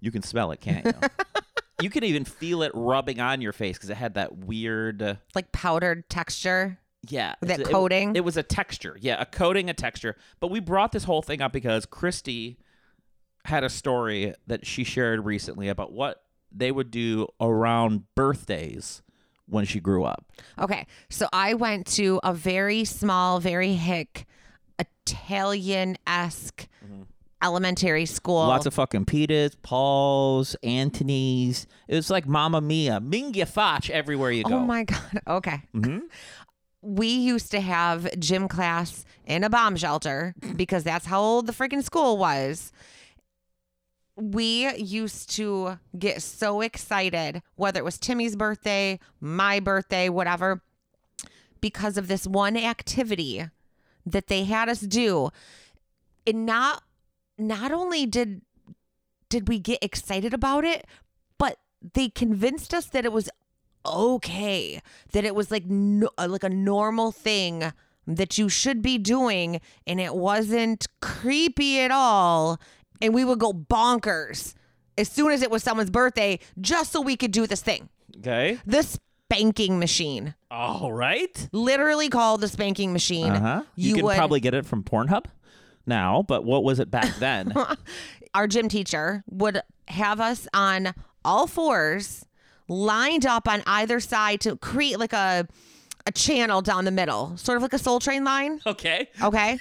You 0.00 0.10
can 0.10 0.22
smell 0.22 0.52
it, 0.52 0.60
can't 0.60 0.84
you? 0.86 0.92
you 1.82 1.90
can 1.90 2.04
even 2.04 2.24
feel 2.24 2.62
it 2.62 2.72
rubbing 2.74 3.20
on 3.20 3.40
your 3.40 3.52
face 3.52 3.76
because 3.76 3.90
it 3.90 3.96
had 3.96 4.14
that 4.14 4.36
weird. 4.36 5.02
Uh, 5.02 5.14
like 5.34 5.50
powdered 5.52 6.08
texture 6.08 6.78
yeah, 7.08 7.34
That 7.40 7.60
it's- 7.60 7.68
it- 7.68 7.72
coating? 7.72 8.14
It, 8.16 8.24
was 8.24 8.36
a 8.36 8.42
texture. 8.42 8.96
Yeah, 9.00 9.20
a 9.20 9.26
coating, 9.26 9.68
a 9.70 9.74
texture. 9.74 10.16
But 10.40 10.50
we 10.50 10.60
brought 10.60 10.92
this 10.92 11.04
whole 11.04 11.22
thing 11.22 11.40
up 11.42 11.52
because 11.52 11.86
Christy 11.86 12.58
had 13.44 13.64
a 13.64 13.68
story 13.70 14.34
that 14.46 14.66
she 14.66 14.84
shared 14.84 15.24
recently 15.24 15.68
about 15.68 15.92
what 15.92 16.22
they 16.52 16.70
would 16.72 16.90
do 16.90 17.26
around 17.40 18.04
birthdays 18.14 19.02
when 19.46 19.64
she 19.64 19.80
grew 19.80 20.04
up. 20.04 20.26
okay 20.58 20.86
so 21.08 21.26
i 21.32 21.54
went 21.54 21.86
to 21.86 22.20
a 22.22 22.34
very 22.34 22.84
small 22.84 23.40
very 23.40 23.72
hick 23.72 24.26
italian-esque 24.78 26.68
elementary 27.42 28.04
school 28.06 28.40
Mm-hmm. 28.42 28.48
Lots 28.48 28.66
of 28.66 28.74
fucking 28.74 29.04
Petas, 29.06 29.54
Pauls, 29.62 30.56
Antony's. 30.62 31.66
It 31.86 31.94
was 31.94 32.10
like 32.10 32.26
Mamma 32.26 32.60
Mia, 32.60 33.00
Mingya 33.00 33.46
Foch 33.46 33.88
everywhere 33.90 34.30
you 34.32 34.42
go. 34.44 34.56
oh 34.56 34.60
my 34.60 34.84
god 34.84 35.20
okay 35.26 35.62
Mhm. 35.74 36.02
We 36.82 37.08
used 37.08 37.50
to 37.50 37.60
have 37.60 38.18
gym 38.18 38.48
class 38.48 39.04
in 39.26 39.44
a 39.44 39.50
bomb 39.50 39.76
shelter 39.76 40.34
because 40.56 40.84
that's 40.84 41.06
how 41.06 41.20
old 41.20 41.46
the 41.46 41.52
freaking 41.52 41.82
school 41.82 42.16
was. 42.16 42.72
We 44.16 44.74
used 44.76 45.30
to 45.36 45.78
get 45.98 46.22
so 46.22 46.60
excited, 46.60 47.42
whether 47.56 47.78
it 47.78 47.84
was 47.84 47.98
Timmy's 47.98 48.36
birthday, 48.36 48.98
my 49.20 49.60
birthday, 49.60 50.08
whatever, 50.08 50.62
because 51.60 51.96
of 51.96 52.08
this 52.08 52.26
one 52.26 52.56
activity 52.56 53.48
that 54.06 54.26
they 54.28 54.44
had 54.44 54.68
us 54.68 54.80
do. 54.80 55.30
And 56.26 56.46
not 56.46 56.82
not 57.36 57.70
only 57.70 58.06
did 58.06 58.42
did 59.28 59.48
we 59.48 59.58
get 59.58 59.78
excited 59.82 60.34
about 60.34 60.64
it, 60.64 60.86
but 61.38 61.58
they 61.94 62.08
convinced 62.08 62.74
us 62.74 62.86
that 62.86 63.04
it 63.04 63.12
was 63.12 63.30
okay 63.86 64.80
that 65.12 65.24
it 65.24 65.34
was 65.34 65.50
like 65.50 65.64
no, 65.66 66.08
uh, 66.18 66.26
like 66.28 66.44
a 66.44 66.48
normal 66.48 67.12
thing 67.12 67.72
that 68.06 68.38
you 68.38 68.48
should 68.48 68.80
be 68.82 68.98
doing 68.98 69.60
and 69.86 70.00
it 70.00 70.14
wasn't 70.14 70.86
creepy 71.00 71.80
at 71.80 71.90
all 71.90 72.58
and 73.00 73.14
we 73.14 73.24
would 73.24 73.38
go 73.38 73.52
bonkers 73.52 74.54
as 74.96 75.08
soon 75.08 75.30
as 75.30 75.42
it 75.42 75.50
was 75.50 75.62
someone's 75.62 75.90
birthday 75.90 76.38
just 76.60 76.90
so 76.92 77.00
we 77.00 77.16
could 77.16 77.30
do 77.30 77.46
this 77.46 77.62
thing 77.62 77.88
Okay. 78.18 78.58
the 78.66 78.82
spanking 78.82 79.78
machine 79.78 80.34
All 80.50 80.92
right. 80.92 81.48
literally 81.52 82.08
called 82.08 82.40
the 82.40 82.48
spanking 82.48 82.92
machine 82.92 83.32
Uh 83.32 83.40
huh. 83.40 83.62
You, 83.76 83.94
can 83.94 84.04
would 84.06 84.16
probably 84.16 84.40
get 84.40 84.54
it 84.54 84.66
from 84.66 84.82
Pornhub 84.82 85.26
now, 85.86 86.22
but 86.26 86.44
what 86.44 86.64
was 86.64 86.80
it 86.80 86.90
back 86.90 87.14
then? 87.18 87.54
our 88.34 88.46
gym 88.46 88.68
teacher 88.68 89.22
would 89.30 89.60
have 89.88 90.20
us 90.20 90.48
on 90.52 90.94
all 91.24 91.46
fours 91.46 92.24
lined 92.68 93.26
up 93.26 93.48
on 93.48 93.62
either 93.66 93.98
side 94.00 94.40
to 94.42 94.56
create 94.56 94.98
like 94.98 95.12
a 95.12 95.46
a 96.06 96.12
channel 96.12 96.62
down 96.62 96.84
the 96.84 96.90
middle 96.90 97.36
sort 97.36 97.56
of 97.56 97.62
like 97.62 97.72
a 97.72 97.78
soul 97.78 97.98
train 98.00 98.24
line 98.24 98.60
okay. 98.66 99.08
okay 99.22 99.58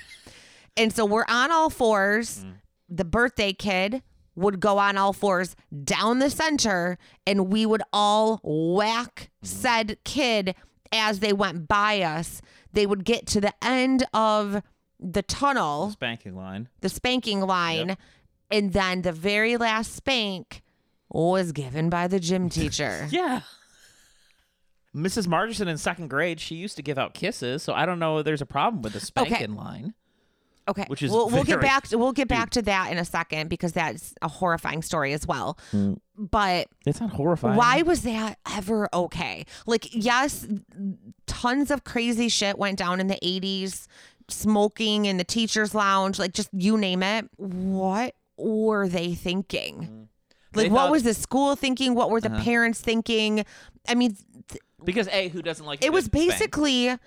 and 0.77 0.93
so 0.93 1.05
we're 1.05 1.25
on 1.27 1.51
all 1.51 1.69
fours 1.69 2.43
Mm. 2.45 2.53
the 2.89 3.05
birthday 3.05 3.51
kid 3.53 4.01
would 4.35 4.59
go 4.59 4.77
on 4.77 4.97
all 4.97 5.13
fours 5.13 5.55
down 5.83 6.19
the 6.19 6.29
center 6.29 6.97
and 7.25 7.47
we 7.49 7.65
would 7.65 7.81
all 7.91 8.39
whack 8.43 9.29
Mm-hmm. 9.43 9.45
said 9.47 9.97
kid 10.05 10.55
as 10.91 11.19
they 11.19 11.33
went 11.33 11.67
by 11.67 12.01
us 12.01 12.41
they 12.71 12.85
would 12.85 13.03
get 13.03 13.25
to 13.27 13.41
the 13.41 13.53
end 13.61 14.05
of 14.13 14.61
the 14.99 15.21
tunnel 15.23 15.89
Spanking 15.91 16.35
line. 16.35 16.69
the 16.81 16.89
spanking 16.89 17.41
line, 17.41 17.97
and 18.51 18.73
then 18.73 19.01
the 19.03 19.11
very 19.11 19.55
last 19.57 19.95
spank 19.95 20.61
was 21.09 21.51
given 21.51 21.89
by 21.89 22.07
the 22.07 22.19
gym 22.19 22.49
teacher. 22.57 23.07
Yeah. 23.11 23.41
Mrs. 24.95 25.27
Margerson 25.27 25.67
in 25.67 25.77
second 25.77 26.07
grade, 26.09 26.39
she 26.39 26.55
used 26.55 26.75
to 26.77 26.81
give 26.81 26.97
out 26.97 27.13
kisses, 27.13 27.61
so 27.61 27.73
I 27.73 27.85
don't 27.85 27.99
know 27.99 28.17
if 28.19 28.25
there's 28.25 28.41
a 28.41 28.45
problem 28.47 28.81
with 28.81 28.93
the 28.93 28.99
spanking 28.99 29.55
line. 29.55 29.93
Okay, 30.69 30.83
Which 30.87 31.01
is 31.01 31.11
we'll, 31.11 31.29
we'll 31.29 31.43
get 31.45 31.59
very- 31.59 31.61
back. 31.61 31.87
To, 31.89 31.97
we'll 31.97 32.11
get 32.11 32.27
back 32.37 32.49
to 32.51 32.61
that 32.63 32.91
in 32.91 32.97
a 32.97 33.05
second 33.05 33.49
because 33.49 33.71
that's 33.73 34.13
a 34.21 34.27
horrifying 34.27 34.81
story 34.81 35.13
as 35.13 35.25
well. 35.25 35.57
Mm. 35.71 35.97
But 36.17 36.67
It's 36.85 36.99
not 36.99 37.11
horrifying. 37.11 37.55
why 37.55 37.83
was 37.83 38.01
that 38.01 38.37
ever 38.53 38.89
okay? 38.93 39.45
Like, 39.65 39.87
yes, 39.93 40.45
tons 41.25 41.71
of 41.71 41.83
crazy 41.85 42.27
shit 42.27 42.57
went 42.57 42.77
down 42.77 42.99
in 42.99 43.07
the 43.07 43.17
'80s, 43.23 43.87
smoking 44.27 45.05
in 45.05 45.15
the 45.17 45.23
teachers' 45.23 45.73
lounge, 45.73 46.19
like 46.19 46.33
just 46.33 46.49
you 46.51 46.77
name 46.77 47.01
it. 47.01 47.29
What 47.37 48.15
were 48.37 48.89
they 48.89 49.13
thinking? 49.13 49.75
Mm. 49.79 50.07
Like, 50.57 50.71
what 50.71 50.91
was 50.91 51.03
the 51.03 51.13
school 51.13 51.55
thinking? 51.55 51.95
What 51.95 52.09
were 52.09 52.21
the 52.21 52.31
uh-huh. 52.31 52.43
parents 52.43 52.81
thinking? 52.81 53.45
I 53.87 53.95
mean, 53.95 54.17
th- 54.49 54.61
Because 54.83 55.07
A, 55.09 55.29
who 55.29 55.41
doesn't 55.41 55.65
like 55.65 55.81
it 55.81 55.85
It 55.87 55.93
was 55.93 56.05
to 56.05 56.09
spank? 56.11 56.29
basically 56.31 56.97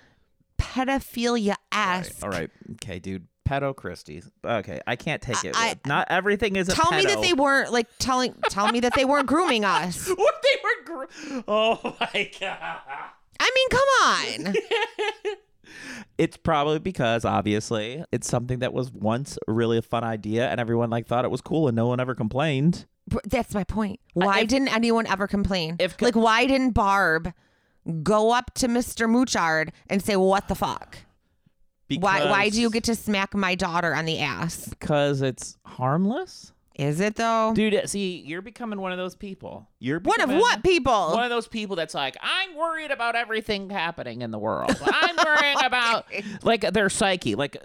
pedophilia 0.57 1.55
esque. 1.71 2.23
All 2.23 2.29
right. 2.29 2.49
Okay, 2.73 2.99
dude. 2.99 3.27
pedo 3.47 3.75
Christy. 3.75 4.23
Okay, 4.45 4.79
I 4.87 4.95
can't 4.95 5.21
take 5.21 5.43
it. 5.43 5.53
I- 5.55 5.75
Not 5.85 6.07
everything 6.09 6.55
is 6.55 6.69
a 6.69 6.73
Tell 6.73 6.91
me 6.91 7.05
that 7.05 7.21
they 7.21 7.33
weren't 7.33 7.71
like 7.71 7.87
telling. 7.99 8.33
Tell 8.49 8.71
me 8.71 8.79
that 8.81 8.93
they 8.95 9.05
weren't 9.05 9.27
grooming 9.27 9.65
us. 9.65 10.09
What 10.15 10.35
they 10.43 10.59
were. 10.63 11.05
Gr- 11.05 11.41
oh 11.47 11.95
my 11.99 12.31
god. 12.39 12.79
I 13.39 13.51
mean, 13.55 13.69
come 13.69 14.47
on. 14.49 14.55
It's 16.17 16.37
probably 16.37 16.79
because 16.79 17.25
obviously 17.25 18.03
it's 18.11 18.27
something 18.27 18.59
that 18.59 18.73
was 18.73 18.91
once 18.91 19.39
really 19.47 19.77
a 19.77 19.81
fun 19.81 20.03
idea 20.03 20.47
and 20.49 20.59
everyone 20.59 20.89
like 20.89 21.07
thought 21.07 21.25
it 21.25 21.31
was 21.31 21.41
cool 21.41 21.67
and 21.67 21.75
no 21.75 21.87
one 21.87 21.99
ever 21.99 22.13
complained. 22.13 22.85
That's 23.25 23.53
my 23.53 23.63
point. 23.63 23.99
Uh, 24.15 24.25
why 24.25 24.39
if- 24.41 24.47
didn't 24.49 24.73
anyone 24.73 25.07
ever 25.07 25.27
complain? 25.27 25.75
if- 25.79 26.01
like, 26.01 26.15
why 26.15 26.45
didn't 26.45 26.71
Barb 26.71 27.33
go 28.03 28.31
up 28.31 28.53
to 28.55 28.67
Mr. 28.67 29.07
Moochard 29.09 29.69
and 29.89 30.03
say, 30.03 30.15
"What 30.15 30.47
the 30.47 30.55
fuck? 30.55 30.97
Because, 31.87 32.03
Why? 32.03 32.25
Why 32.29 32.49
do 32.49 32.61
you 32.61 32.69
get 32.69 32.85
to 32.85 32.95
smack 32.95 33.33
my 33.35 33.53
daughter 33.55 33.93
on 33.93 34.05
the 34.05 34.19
ass? 34.19 34.69
Because 34.69 35.21
it's 35.21 35.57
harmless, 35.65 36.53
Is 36.75 37.01
it 37.01 37.15
though? 37.15 37.51
dude. 37.53 37.73
Uh, 37.75 37.85
see, 37.85 38.19
you're 38.25 38.41
becoming 38.41 38.79
one 38.79 38.93
of 38.93 38.97
those 38.97 39.13
people. 39.15 39.67
You're 39.79 39.99
One 39.99 40.21
of 40.21 40.29
what 40.29 40.63
people? 40.63 41.11
One 41.11 41.23
of 41.25 41.29
those 41.29 41.49
people 41.49 41.75
that's 41.75 41.93
like, 41.93 42.15
I'm 42.21 42.55
worried 42.55 42.91
about 42.91 43.15
everything 43.17 43.69
happening 43.69 44.21
in 44.21 44.31
the 44.31 44.39
world. 44.39 44.73
I'm 44.85 45.17
worrying 45.25 45.57
about 45.65 46.05
like 46.43 46.61
their 46.71 46.89
psyche. 46.89 47.35
Like, 47.35 47.57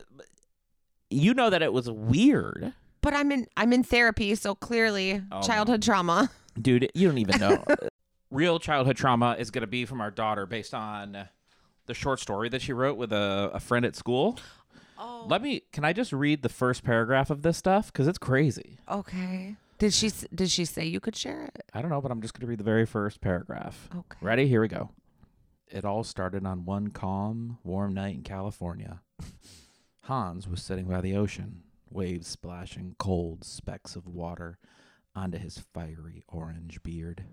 you 1.08 1.32
know 1.32 1.48
that 1.50 1.62
it 1.62 1.72
was 1.72 1.88
weird, 1.88 2.72
But 3.06 3.14
I'm 3.14 3.30
in. 3.30 3.46
I'm 3.56 3.72
in 3.72 3.84
therapy, 3.84 4.34
so 4.34 4.56
clearly, 4.56 5.22
Oh, 5.30 5.36
no. 5.36 5.42
childhood 5.46 5.80
trauma. 5.80 6.28
dude. 6.60 6.90
You 6.92 7.06
don't 7.06 7.18
even 7.18 7.38
know. 7.38 7.64
Real 8.32 8.58
childhood 8.58 8.96
trauma 8.96 9.36
is 9.38 9.52
gonna 9.52 9.68
be 9.68 9.84
from 9.84 10.00
our 10.00 10.10
daughter 10.10 10.44
based 10.44 10.74
on 10.74 11.28
the 11.86 11.94
short 11.94 12.18
story 12.18 12.48
that 12.48 12.60
she 12.62 12.72
wrote 12.72 12.96
with 12.96 13.12
a, 13.12 13.52
a 13.54 13.60
friend 13.60 13.84
at 13.86 13.94
school. 13.94 14.40
Oh. 14.98 15.24
Let 15.28 15.40
me. 15.40 15.62
Can 15.72 15.84
I 15.84 15.92
just 15.92 16.12
read 16.12 16.42
the 16.42 16.48
first 16.48 16.82
paragraph 16.82 17.30
of 17.30 17.42
this 17.42 17.56
stuff 17.56 17.92
because 17.92 18.08
it's 18.08 18.18
crazy. 18.18 18.80
Okay. 18.90 19.54
Did 19.78 19.94
she? 19.94 20.08
s- 20.08 20.26
Did 20.34 20.50
she 20.50 20.64
say 20.64 20.84
you 20.84 20.98
could 20.98 21.14
share 21.14 21.44
it? 21.44 21.62
I 21.72 21.82
don't 21.82 21.90
know, 21.92 22.00
but 22.00 22.10
I'm 22.10 22.20
just 22.20 22.34
gonna 22.34 22.48
read 22.50 22.58
the 22.58 22.64
very 22.64 22.86
first 22.86 23.20
paragraph. 23.20 23.88
Okay. 23.94 24.18
Ready? 24.20 24.48
Here 24.48 24.60
we 24.60 24.66
go. 24.66 24.90
It 25.68 25.84
all 25.84 26.02
started 26.02 26.44
on 26.44 26.64
one 26.64 26.88
calm, 26.88 27.58
warm 27.62 27.94
night 27.94 28.16
in 28.16 28.22
California. 28.24 29.02
Hans 30.02 30.48
was 30.48 30.60
sitting 30.60 30.86
by 30.86 31.00
the 31.00 31.16
ocean, 31.16 31.62
waves 31.90 32.26
splashing 32.26 32.94
cold 32.98 33.44
specks 33.44 33.96
of 33.96 34.06
water 34.06 34.58
onto 35.14 35.38
his 35.38 35.58
fiery 35.58 36.22
orange 36.28 36.82
beard. 36.82 37.24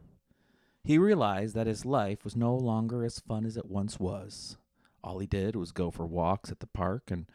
He 0.84 0.98
realized 0.98 1.56
that 1.56 1.68
his 1.68 1.86
life 1.86 2.24
was 2.24 2.36
no 2.36 2.56
longer 2.56 3.06
as 3.06 3.20
fun 3.20 3.46
as 3.46 3.58
it 3.58 3.70
once 3.70 4.00
was. 4.00 4.58
All 5.04 5.20
he 5.20 5.28
did 5.28 5.56
was 5.56 5.72
go 5.72 5.92
for 5.92 6.06
walks 6.06 6.52
at 6.52 6.60
the 6.60 6.68
park 6.68 7.10
and 7.10 7.26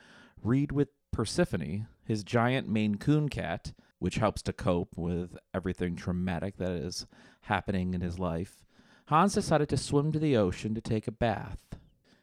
read 0.43 0.73
with 0.73 0.89
Persephone, 1.13 1.89
his 2.05 2.25
giant 2.25 2.69
Maine 2.69 2.97
Coon 2.97 3.29
cat, 3.29 3.73
which 3.99 4.17
helps 4.17 4.43
to 4.43 4.53
cope 4.53 4.97
with 4.97 5.37
everything 5.53 5.97
traumatic 5.97 6.57
that 6.59 6.71
is 6.71 7.07
happening 7.43 7.95
in 7.95 8.01
his 8.01 8.19
life. 8.19 8.65
Hans 9.07 9.35
decided 9.35 9.69
to 9.71 9.77
swim 9.77 10.13
to 10.13 10.19
the 10.19 10.37
ocean 10.37 10.75
to 10.75 10.81
take 10.81 11.09
a 11.09 11.13
bath. 11.13 11.77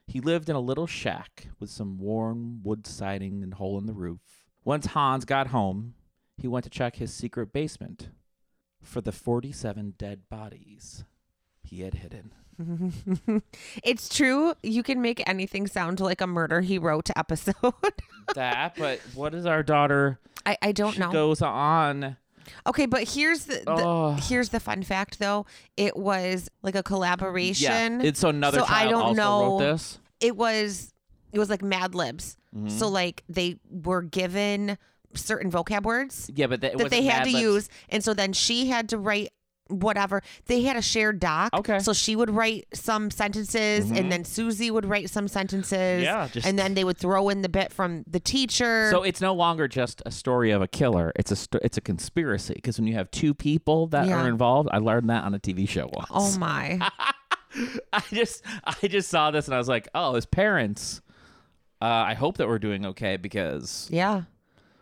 He 0.08 0.22
lived 0.22 0.50
in 0.50 0.56
a 0.56 0.60
little 0.60 0.88
shack 0.88 1.48
with 1.60 1.72
some 1.72 1.98
worn 1.98 2.62
wood 2.64 2.86
siding 2.86 3.42
and 3.42 3.56
hole 3.56 3.80
in 3.80 3.88
the 3.88 3.94
roof. 3.94 4.35
Once 4.66 4.88
Hans 4.88 5.24
got 5.26 5.48
home, 5.48 5.94
he 6.38 6.48
went 6.48 6.64
to 6.66 6.70
check 6.70 6.98
his 6.98 7.14
secret 7.14 7.54
basement 7.54 8.10
for 8.82 9.00
the 9.00 9.12
47 9.12 9.94
dead 9.98 10.22
bodies 10.30 11.06
he 11.64 11.82
had 11.82 11.94
hidden. 11.96 12.34
it's 13.84 14.10
true. 14.10 14.54
You 14.64 14.82
can 14.84 15.02
make 15.02 15.22
anything 15.28 15.68
sound 15.68 16.00
like 16.00 16.20
a 16.22 16.28
murder 16.28 16.62
he 16.62 16.78
wrote 16.78 17.10
episode. 17.16 17.56
that, 18.36 18.76
but 18.78 19.00
what 19.14 19.34
is 19.36 19.46
our 19.46 19.62
daughter? 19.64 20.20
I, 20.46 20.58
I 20.62 20.72
don't 20.72 20.94
she 20.94 21.00
know. 21.00 21.12
goes 21.12 21.42
on. 21.42 22.18
Okay, 22.68 22.86
but 22.86 23.10
here's 23.10 23.46
the, 23.46 23.64
the 23.66 24.22
here's 24.24 24.50
the 24.50 24.60
fun 24.60 24.84
fact 24.84 25.20
though. 25.20 25.46
It 25.78 25.98
was 25.98 26.50
like 26.62 26.76
a 26.76 26.84
collaboration. 26.84 28.00
Yeah, 28.02 28.08
it's 28.08 28.24
another 28.24 28.60
So 28.60 28.66
I 28.68 28.88
don't 28.88 29.16
know- 29.16 29.60
this. 29.60 30.00
it 30.20 30.38
was 30.38 30.94
it 31.34 31.40
was 31.40 31.50
like 31.50 31.62
Mad 31.64 31.96
Libs. 31.96 32.38
Mm-hmm. 32.56 32.70
So 32.70 32.88
like 32.88 33.24
they 33.28 33.58
were 33.70 34.02
given 34.02 34.78
certain 35.14 35.52
vocab 35.52 35.84
words 35.84 36.30
Yeah, 36.34 36.48
but 36.48 36.62
that, 36.62 36.78
that 36.78 36.90
they 36.90 37.04
had 37.04 37.24
to 37.26 37.32
Libs. 37.32 37.42
use, 37.42 37.70
and 37.90 38.04
so 38.04 38.14
then 38.14 38.34
she 38.34 38.68
had 38.68 38.90
to 38.90 38.98
write 38.98 39.30
whatever 39.68 40.22
they 40.46 40.62
had 40.62 40.78
a 40.78 40.82
shared 40.82 41.20
doc. 41.20 41.50
Okay. 41.54 41.80
so 41.80 41.92
she 41.92 42.16
would 42.16 42.30
write 42.30 42.68
some 42.74 43.10
sentences, 43.10 43.90
and 43.90 44.12
then 44.12 44.24
Susie 44.24 44.70
would 44.70 44.86
write 44.86 45.10
some 45.10 45.28
sentences. 45.28 46.04
Yeah, 46.04 46.28
just- 46.32 46.46
and 46.46 46.58
then 46.60 46.76
they 46.76 46.84
would 46.84 46.98
throw 46.98 47.30
in 47.30 47.42
the 47.42 47.50
bit 47.50 47.74
from 47.74 48.04
the 48.06 48.20
teacher. 48.20 48.90
So 48.92 49.02
it's 49.02 49.22
no 49.22 49.34
longer 49.34 49.68
just 49.68 50.04
a 50.06 50.12
story 50.12 50.52
of 50.52 50.62
a 50.62 50.68
killer. 50.68 51.12
It's 51.16 51.32
a 51.32 51.36
sto- 51.36 51.60
it's 51.64 51.78
a 51.78 51.82
conspiracy 51.82 52.54
because 52.54 52.78
when 52.78 52.86
you 52.88 52.94
have 52.94 53.10
two 53.10 53.34
people 53.34 53.88
that 53.88 54.08
Yeah. 54.08 54.22
are 54.24 54.28
involved, 54.28 54.70
I 54.72 54.78
learned 54.78 55.10
that 55.10 55.24
on 55.24 55.34
a 55.34 55.40
TV 55.40 55.68
show 55.68 55.90
once. 55.92 56.10
oh 56.12 56.38
my. 56.38 56.80
I 57.94 58.04
just 58.12 58.44
I 58.66 58.88
just 58.88 59.10
saw 59.10 59.32
this 59.32 59.46
and 59.48 59.56
I 59.56 59.58
was 59.58 59.70
like, 59.70 59.88
oh, 59.96 60.14
his 60.16 60.26
parents. 60.26 61.02
Uh, 61.86 62.04
I 62.04 62.16
hope 62.16 62.38
that 62.38 62.48
we're 62.48 62.58
doing 62.58 62.84
okay 62.84 63.16
because 63.16 63.88
Yeah. 63.92 64.24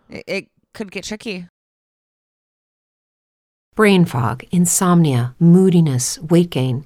It, 0.09 0.23
it 0.25 0.47
could 0.73 0.89
get 0.89 1.03
tricky. 1.03 1.49
Brain 3.75 4.05
fog, 4.05 4.45
insomnia, 4.51 5.35
moodiness, 5.37 6.17
weight 6.19 6.49
gain. 6.49 6.85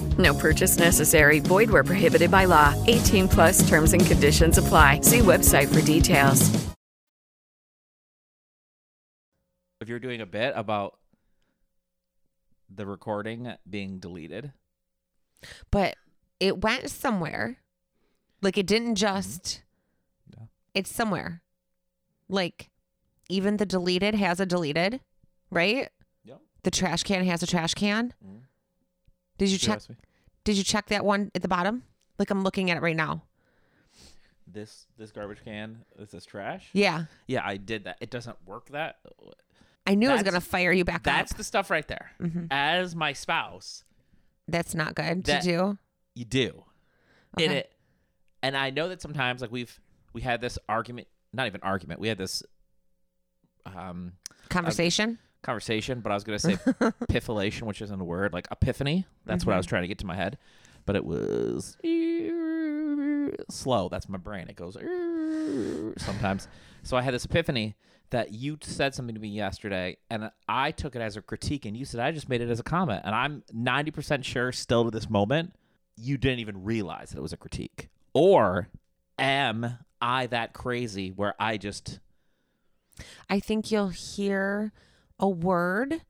No 0.17 0.33
purchase 0.33 0.77
necessary. 0.77 1.39
Void 1.39 1.69
where 1.69 1.83
prohibited 1.83 2.31
by 2.31 2.45
law. 2.45 2.73
18 2.87 3.27
plus 3.27 3.67
terms 3.69 3.93
and 3.93 4.05
conditions 4.05 4.57
apply. 4.57 5.01
See 5.01 5.19
website 5.19 5.73
for 5.73 5.85
details. 5.85 6.71
if 9.81 9.89
you're 9.89 9.99
doing 9.99 10.21
a 10.21 10.25
bit 10.25 10.53
about 10.55 10.99
the 12.73 12.85
recording 12.85 13.51
being 13.69 13.99
deleted, 13.99 14.53
But 15.71 15.95
it 16.39 16.61
went 16.61 16.89
somewhere. 16.91 17.57
Like 18.41 18.57
it 18.57 18.67
didn't 18.67 18.89
mm-hmm. 18.89 19.17
just 19.17 19.63
Yeah. 20.31 20.45
it's 20.75 20.93
somewhere. 20.93 21.41
Like 22.29 22.69
even 23.27 23.57
the 23.57 23.65
deleted 23.65 24.15
has 24.15 24.39
a 24.39 24.45
deleted, 24.45 25.01
right? 25.49 25.89
Yep. 26.23 26.41
The 26.63 26.71
trash 26.71 27.03
can 27.03 27.25
has 27.25 27.41
a 27.41 27.47
trash 27.47 27.73
can. 27.73 28.13
Mm-hmm. 28.23 28.37
Did 29.41 29.49
you 29.49 29.57
check 29.57 29.81
did 30.43 30.55
you 30.57 30.63
check 30.63 30.87
that 30.89 31.03
one 31.03 31.31
at 31.33 31.41
the 31.41 31.47
bottom? 31.47 31.81
Like 32.19 32.29
I'm 32.29 32.43
looking 32.43 32.69
at 32.69 32.77
it 32.77 32.81
right 32.83 32.95
now. 32.95 33.23
this 34.47 34.85
this 34.97 35.11
garbage 35.11 35.43
can? 35.43 35.79
This 35.97 36.13
is 36.13 36.25
trash. 36.25 36.69
Yeah. 36.73 37.05
Yeah, 37.27 37.41
I 37.43 37.57
did 37.57 37.85
that. 37.85 37.97
It 38.01 38.11
doesn't 38.11 38.37
work 38.45 38.69
that. 38.69 38.97
I 39.87 39.95
knew 39.95 40.09
I 40.09 40.11
was 40.13 40.19
That's- 40.19 40.31
gonna 40.33 40.41
fire 40.41 40.71
you 40.71 40.85
back 40.85 40.97
up. 40.97 41.03
That's 41.03 41.31
up. 41.31 41.37
the 41.37 41.43
stuff 41.43 41.71
right 41.71 41.87
there. 41.87 42.11
As 42.51 42.95
my 42.95 43.13
spouse, 43.13 43.83
That's 44.47 44.75
not 44.75 44.93
good 44.93 45.23
that- 45.23 45.41
to 45.41 45.47
do. 45.47 45.77
You 46.13 46.25
do. 46.25 46.63
In 47.39 47.45
Okay. 47.49 47.57
it. 47.59 47.73
And 48.43 48.55
I 48.55 48.69
know 48.69 48.89
that 48.89 49.01
sometimes 49.01 49.41
like 49.41 49.51
we've 49.51 49.79
we 50.13 50.21
had 50.21 50.39
this 50.41 50.59
argument, 50.69 51.07
not 51.33 51.47
even 51.47 51.61
argument. 51.63 51.99
We 51.99 52.09
had 52.09 52.17
this 52.19 52.43
um 53.65 54.13
Conversation. 54.49 55.17
Conversation, 55.41 55.99
but 56.01 56.11
I 56.11 56.15
was 56.15 56.23
going 56.23 56.37
to 56.37 56.41
say 56.41 56.55
piffilation, 57.09 57.63
which 57.63 57.81
isn't 57.81 57.99
a 57.99 58.03
word, 58.03 58.33
like 58.33 58.47
epiphany. 58.51 59.05
That's 59.25 59.45
what 59.45 59.53
I 59.53 59.57
was 59.57 59.65
mm-hmm. 59.65 59.69
trying 59.69 59.81
to 59.83 59.87
get 59.87 59.99
to 59.99 60.05
my 60.05 60.15
head, 60.15 60.37
but 60.85 60.95
it 60.95 61.05
was 61.05 61.77
slow. 63.49 63.89
That's 63.89 64.09
my 64.09 64.17
brain. 64.17 64.47
It 64.49 64.55
goes 64.55 64.77
sometimes. 65.97 66.47
So 66.83 66.97
I 66.97 67.01
had 67.01 67.13
this 67.13 67.25
epiphany 67.25 67.75
that 68.09 68.33
you 68.33 68.57
said 68.61 68.93
something 68.93 69.15
to 69.15 69.21
me 69.21 69.29
yesterday, 69.29 69.97
and 70.09 70.31
I 70.47 70.71
took 70.71 70.95
it 70.95 71.01
as 71.01 71.17
a 71.17 71.21
critique, 71.21 71.65
and 71.65 71.75
you 71.75 71.85
said 71.85 71.99
I 71.99 72.11
just 72.11 72.29
made 72.29 72.41
it 72.41 72.49
as 72.49 72.59
a 72.59 72.63
comment, 72.63 73.01
and 73.05 73.15
I'm 73.15 73.43
90% 73.53 74.23
sure 74.23 74.51
still 74.51 74.85
to 74.85 74.91
this 74.91 75.09
moment 75.09 75.53
you 75.95 76.17
didn't 76.17 76.39
even 76.39 76.63
realize 76.63 77.11
that 77.11 77.19
it 77.19 77.21
was 77.21 77.33
a 77.33 77.37
critique, 77.37 77.89
or 78.13 78.69
am 79.17 79.77
I 80.01 80.27
that 80.27 80.53
crazy 80.53 81.09
where 81.09 81.35
I 81.39 81.57
just 81.57 81.99
I 83.29 83.39
think 83.39 83.71
you'll 83.71 83.89
hear 83.89 84.73
a 85.21 85.29
word 85.29 86.01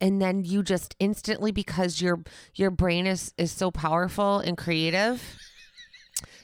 and 0.00 0.20
then 0.20 0.44
you 0.44 0.62
just 0.62 0.94
instantly 0.98 1.50
because 1.52 2.00
your 2.02 2.20
your 2.54 2.70
brain 2.70 3.06
is 3.06 3.32
is 3.38 3.50
so 3.52 3.70
powerful 3.70 4.38
and 4.40 4.56
creative 4.58 5.22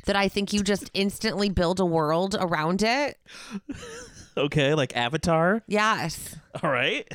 that 0.07 0.17
I 0.17 0.29
think 0.29 0.53
you 0.53 0.63
just 0.63 0.91
instantly 0.95 1.49
build 1.51 1.81
a 1.81 1.85
world 1.87 2.37
around 2.39 2.83
it. 2.83 3.19
okay, 4.37 4.75
like 4.75 4.95
Avatar? 4.97 5.63
Yes. 5.67 6.37
All 6.63 6.71
right. 6.71 7.07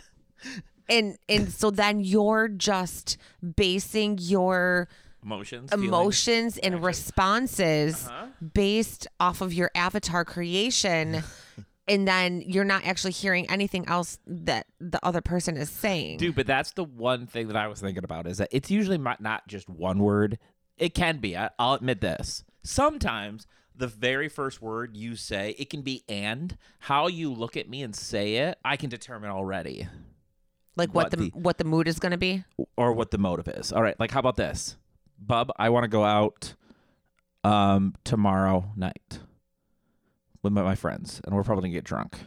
And 0.89 1.17
and 1.27 1.51
so 1.51 1.69
then 1.71 1.99
you're 1.99 2.47
just 2.47 3.17
basing 3.55 4.17
your 4.19 4.87
Emotions. 5.23 5.69
feelings. 5.71 5.87
emotions 5.87 6.57
and 6.57 6.81
responses 6.83 8.07
Uh-huh. 8.07 8.27
based 8.53 9.05
off 9.19 9.41
of 9.41 9.53
your 9.53 9.69
avatar 9.75 10.23
creation 10.25 11.21
and 11.89 12.07
then 12.07 12.41
you're 12.45 12.63
not 12.63 12.85
actually 12.85 13.11
hearing 13.11 13.49
anything 13.49 13.85
else 13.89 14.19
that 14.27 14.67
the 14.79 14.99
other 15.05 15.19
person 15.21 15.57
is 15.57 15.69
saying. 15.69 16.17
Dude, 16.19 16.35
but 16.35 16.47
that's 16.47 16.71
the 16.71 16.83
one 16.85 17.25
thing 17.27 17.47
that 17.47 17.57
I 17.57 17.67
was 17.67 17.81
thinking 17.81 18.03
about 18.05 18.27
is 18.27 18.37
that 18.37 18.47
it's 18.51 18.71
usually 18.71 18.97
not 18.97 19.19
not 19.19 19.47
just 19.47 19.67
one 19.69 19.99
word. 19.99 20.37
It 20.77 20.93
can 20.93 21.17
be. 21.17 21.35
I, 21.35 21.49
I'll 21.59 21.73
admit 21.73 21.99
this. 21.99 22.45
Sometimes 22.63 23.47
the 23.75 23.87
very 23.87 24.29
first 24.29 24.61
word 24.61 24.95
you 24.95 25.15
say, 25.15 25.55
it 25.57 25.69
can 25.69 25.81
be 25.81 26.03
and. 26.07 26.57
How 26.79 27.07
you 27.07 27.33
look 27.33 27.57
at 27.57 27.69
me 27.69 27.81
and 27.83 27.95
say 27.95 28.35
it, 28.35 28.57
I 28.63 28.77
can 28.77 28.89
determine 28.89 29.29
already. 29.29 29.87
like 30.77 30.93
what, 30.93 31.05
what 31.05 31.11
the, 31.11 31.17
the- 31.17 31.29
what 31.31 31.57
the 31.57 31.63
mood 31.65 31.87
is 31.87 31.97
going 31.99 32.11
to 32.11 32.17
be. 32.17 32.43
or 32.77 32.93
what 32.93 33.11
the 33.11 33.17
motive 33.17 33.47
is. 33.49 33.73
All 33.73 33.81
right, 33.81 33.99
like 33.99 34.11
how 34.11 34.19
about 34.19 34.35
this? 34.37 34.77
Bub, 35.21 35.51
I 35.57 35.69
want 35.69 35.83
to 35.85 35.89
go 35.89 36.03
out 36.05 36.53
um 37.43 37.95
tomorrow 38.03 38.69
night 38.75 39.19
with 40.53 40.63
my, 40.63 40.69
my 40.69 40.75
friends 40.75 41.21
and 41.23 41.35
we're 41.35 41.43
probably 41.43 41.69
to 41.69 41.73
get 41.73 41.83
drunk. 41.83 42.17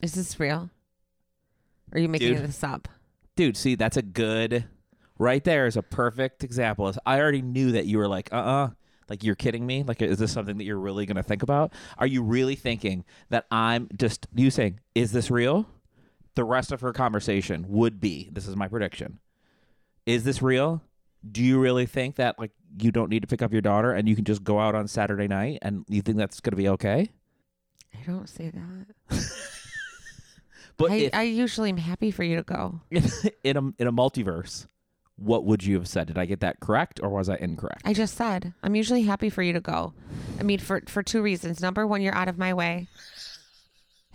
Is 0.00 0.14
this 0.14 0.38
real? 0.38 0.70
Or 1.90 1.96
are 1.96 1.98
you 1.98 2.08
making 2.08 2.34
Dude. 2.34 2.44
this 2.44 2.62
up? 2.62 2.88
Dude, 3.36 3.56
see, 3.56 3.74
that's 3.74 3.96
a 3.96 4.02
good 4.02 4.64
right 5.18 5.42
there 5.44 5.66
is 5.66 5.76
a 5.76 5.82
perfect 5.82 6.42
example. 6.44 6.88
Is 6.88 6.98
I 7.06 7.20
already 7.20 7.42
knew 7.42 7.72
that 7.72 7.86
you 7.86 7.98
were 7.98 8.08
like, 8.08 8.32
uh-uh, 8.32 8.70
like 9.08 9.22
you're 9.24 9.34
kidding 9.34 9.66
me. 9.66 9.82
Like, 9.82 10.02
is 10.02 10.18
this 10.18 10.32
something 10.32 10.58
that 10.58 10.64
you're 10.64 10.78
really 10.78 11.06
gonna 11.06 11.22
think 11.22 11.42
about? 11.42 11.72
Are 11.98 12.06
you 12.06 12.22
really 12.22 12.56
thinking 12.56 13.04
that 13.30 13.46
I'm 13.50 13.88
just 13.96 14.26
you 14.34 14.50
saying, 14.50 14.80
is 14.94 15.12
this 15.12 15.30
real? 15.30 15.66
The 16.34 16.44
rest 16.44 16.72
of 16.72 16.80
her 16.80 16.92
conversation 16.92 17.66
would 17.68 18.00
be, 18.00 18.30
this 18.32 18.48
is 18.48 18.56
my 18.56 18.68
prediction. 18.68 19.18
Is 20.06 20.24
this 20.24 20.40
real? 20.40 20.82
Do 21.30 21.42
you 21.42 21.58
really 21.58 21.86
think 21.86 22.16
that 22.16 22.38
like 22.38 22.50
you 22.80 22.90
don't 22.90 23.10
need 23.10 23.20
to 23.20 23.28
pick 23.28 23.42
up 23.42 23.52
your 23.52 23.60
daughter 23.60 23.92
and 23.92 24.08
you 24.08 24.16
can 24.16 24.24
just 24.24 24.42
go 24.42 24.58
out 24.58 24.74
on 24.74 24.88
Saturday 24.88 25.28
night 25.28 25.58
and 25.62 25.84
you 25.88 26.02
think 26.02 26.18
that's 26.18 26.40
gonna 26.40 26.56
be 26.56 26.68
okay? 26.70 27.10
I 27.94 28.04
don't 28.06 28.28
say 28.28 28.50
that. 28.50 29.26
But 30.76 30.90
I, 30.90 30.96
if, 30.96 31.14
I 31.14 31.22
usually 31.22 31.70
am 31.70 31.76
happy 31.76 32.10
for 32.10 32.24
you 32.24 32.36
to 32.36 32.42
go. 32.42 32.80
in 32.90 33.56
a 33.56 33.60
in 33.78 33.86
a 33.86 33.92
multiverse, 33.92 34.66
what 35.16 35.44
would 35.44 35.64
you 35.64 35.76
have 35.76 35.86
said? 35.86 36.08
Did 36.08 36.18
I 36.18 36.26
get 36.26 36.40
that 36.40 36.60
correct 36.60 37.00
or 37.02 37.08
was 37.10 37.28
I 37.28 37.36
incorrect? 37.36 37.82
I 37.84 37.92
just 37.92 38.16
said 38.16 38.52
I'm 38.62 38.74
usually 38.74 39.02
happy 39.02 39.30
for 39.30 39.42
you 39.42 39.52
to 39.52 39.60
go. 39.60 39.94
I 40.40 40.42
mean, 40.42 40.58
for 40.58 40.82
for 40.88 41.02
two 41.02 41.22
reasons. 41.22 41.60
Number 41.60 41.86
one, 41.86 42.02
you're 42.02 42.14
out 42.14 42.28
of 42.28 42.38
my 42.38 42.52
way. 42.54 42.88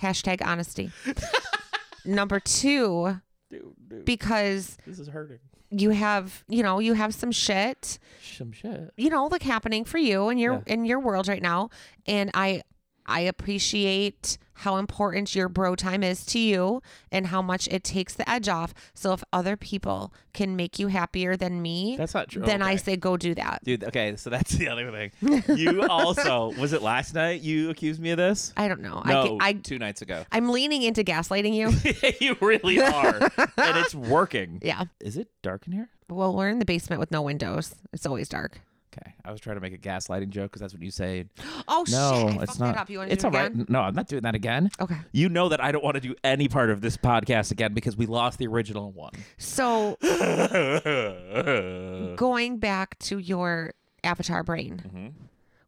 Hashtag 0.02 0.46
honesty. 0.46 0.92
Number 2.06 2.40
two, 2.40 3.22
dude, 3.50 3.74
dude, 3.88 4.06
because 4.06 4.78
this 4.86 5.00
is 5.00 5.08
hurting. 5.08 5.40
You 5.70 5.90
have 5.90 6.44
you 6.48 6.64
know 6.64 6.80
you 6.80 6.94
have 6.94 7.14
some 7.14 7.32
shit 7.32 8.00
Some 8.22 8.52
shit. 8.54 8.92
you 8.96 9.10
know 9.10 9.26
like 9.28 9.44
happening 9.44 9.84
for 9.86 9.98
you 9.98 10.30
and 10.30 10.40
your 10.40 10.64
Yeah. 10.66 10.74
in 10.74 10.86
your 10.86 11.00
world 11.00 11.28
right 11.28 11.42
now 11.42 11.70
and 12.06 12.32
i 12.34 12.62
i 13.08 13.22
appreciate 13.22 14.38
how 14.62 14.78
important 14.78 15.36
your 15.36 15.48
bro 15.48 15.76
time 15.76 16.02
is 16.04 16.26
to 16.26 16.40
you 16.40 16.82
and 17.12 17.28
how 17.28 17.42
much 17.44 17.68
it 17.70 17.84
takes 17.84 18.16
the 18.16 18.28
edge 18.30 18.48
off 18.50 18.74
so 18.96 19.14
if 19.14 19.24
other 19.32 19.56
people 19.56 20.12
can 20.34 20.56
make 20.56 20.80
you 20.80 20.88
happier 20.88 21.36
than 21.38 21.62
me 21.62 21.96
That's 21.98 22.14
not 22.16 22.30
true. 22.30 22.42
then 22.44 22.62
i 22.64 22.76
say 22.76 22.98
go 22.98 23.18
do 23.18 23.36
that 23.36 23.64
Dude, 23.64 23.84
okay, 23.84 24.16
so 24.16 24.30
that's 24.32 24.52
the 24.58 24.68
other 24.70 24.92
thing. 24.92 25.44
You 25.56 25.84
also 25.84 26.52
was 26.60 26.74
it 26.74 26.82
last 26.82 27.14
night 27.14 27.42
you 27.42 27.70
accused 27.70 28.00
me 28.02 28.12
of 28.12 28.18
this? 28.18 28.52
i 28.58 28.68
don't 28.68 28.82
know 28.82 29.02
No, 29.06 29.38
i, 29.40 29.50
I 29.50 29.54
two 29.54 29.78
nights 29.78 30.02
ago. 30.02 30.26
i'm 30.32 30.50
leaning 30.50 30.82
into 30.82 31.04
gaslighting 31.04 31.54
you 31.54 31.72
you 32.26 32.36
really 32.42 32.80
are, 32.82 33.20
and 33.38 33.78
it's 33.78 33.94
working. 33.96 34.60
yeah 34.64 34.86
Is 35.00 35.18
it 35.18 35.28
dark 35.44 35.68
in 35.68 35.74
here? 35.74 35.90
well 36.10 36.34
we're 36.36 36.50
in 36.50 36.60
the 36.60 36.66
basement 36.66 37.00
with 37.00 37.12
no 37.12 37.22
windows 37.22 37.76
it's 37.94 38.06
always 38.06 38.28
dark 38.30 38.60
Okay, 39.02 39.14
I 39.26 39.32
was 39.32 39.40
trying 39.40 39.56
to 39.58 39.62
make 39.62 39.74
a 39.74 39.78
gaslighting 39.78 40.30
joke 40.30 40.52
because 40.52 40.62
that's 40.62 40.74
what 40.74 40.82
you 40.82 40.92
say. 40.92 41.26
oh 41.68 41.86
No, 41.90 42.30
shit 42.30 42.40
I 42.40 42.44
it's 42.44 42.52
fucked 42.52 42.60
not. 42.60 42.76
that 42.76 42.82
up. 42.82 42.90
you 42.90 42.98
want 43.00 43.10
to 43.10 43.14
it's 43.14 43.24
do 43.24 43.28
all 43.30 43.36
it 43.36 43.38
right. 43.38 43.52
again? 43.52 43.66
No, 43.70 43.82
I'm 43.82 43.96
not 43.96 44.08
doing 44.08 44.24
that 44.24 44.36
again. 44.36 44.70
okay 44.80 44.98
You 45.12 45.30
know 45.30 45.50
that 45.50 45.64
I 45.64 45.72
don't 45.72 45.84
want 45.84 45.96
to 45.96 46.02
do 46.02 46.16
any 46.24 46.48
part 46.48 46.70
of 46.70 46.82
this 46.82 46.98
podcast 46.98 47.52
again 47.52 47.74
because 47.74 47.98
we 47.98 48.06
lost 48.06 48.38
the 48.40 48.48
original 48.48 48.92
one. 48.92 49.12
so 49.38 49.98
oh 50.02 52.14
going 52.16 52.58
back 52.60 52.98
to 53.00 53.18
your 53.20 53.74
avatar 54.04 54.44
brain 54.44 54.82
Mm-hmm. 54.88 55.08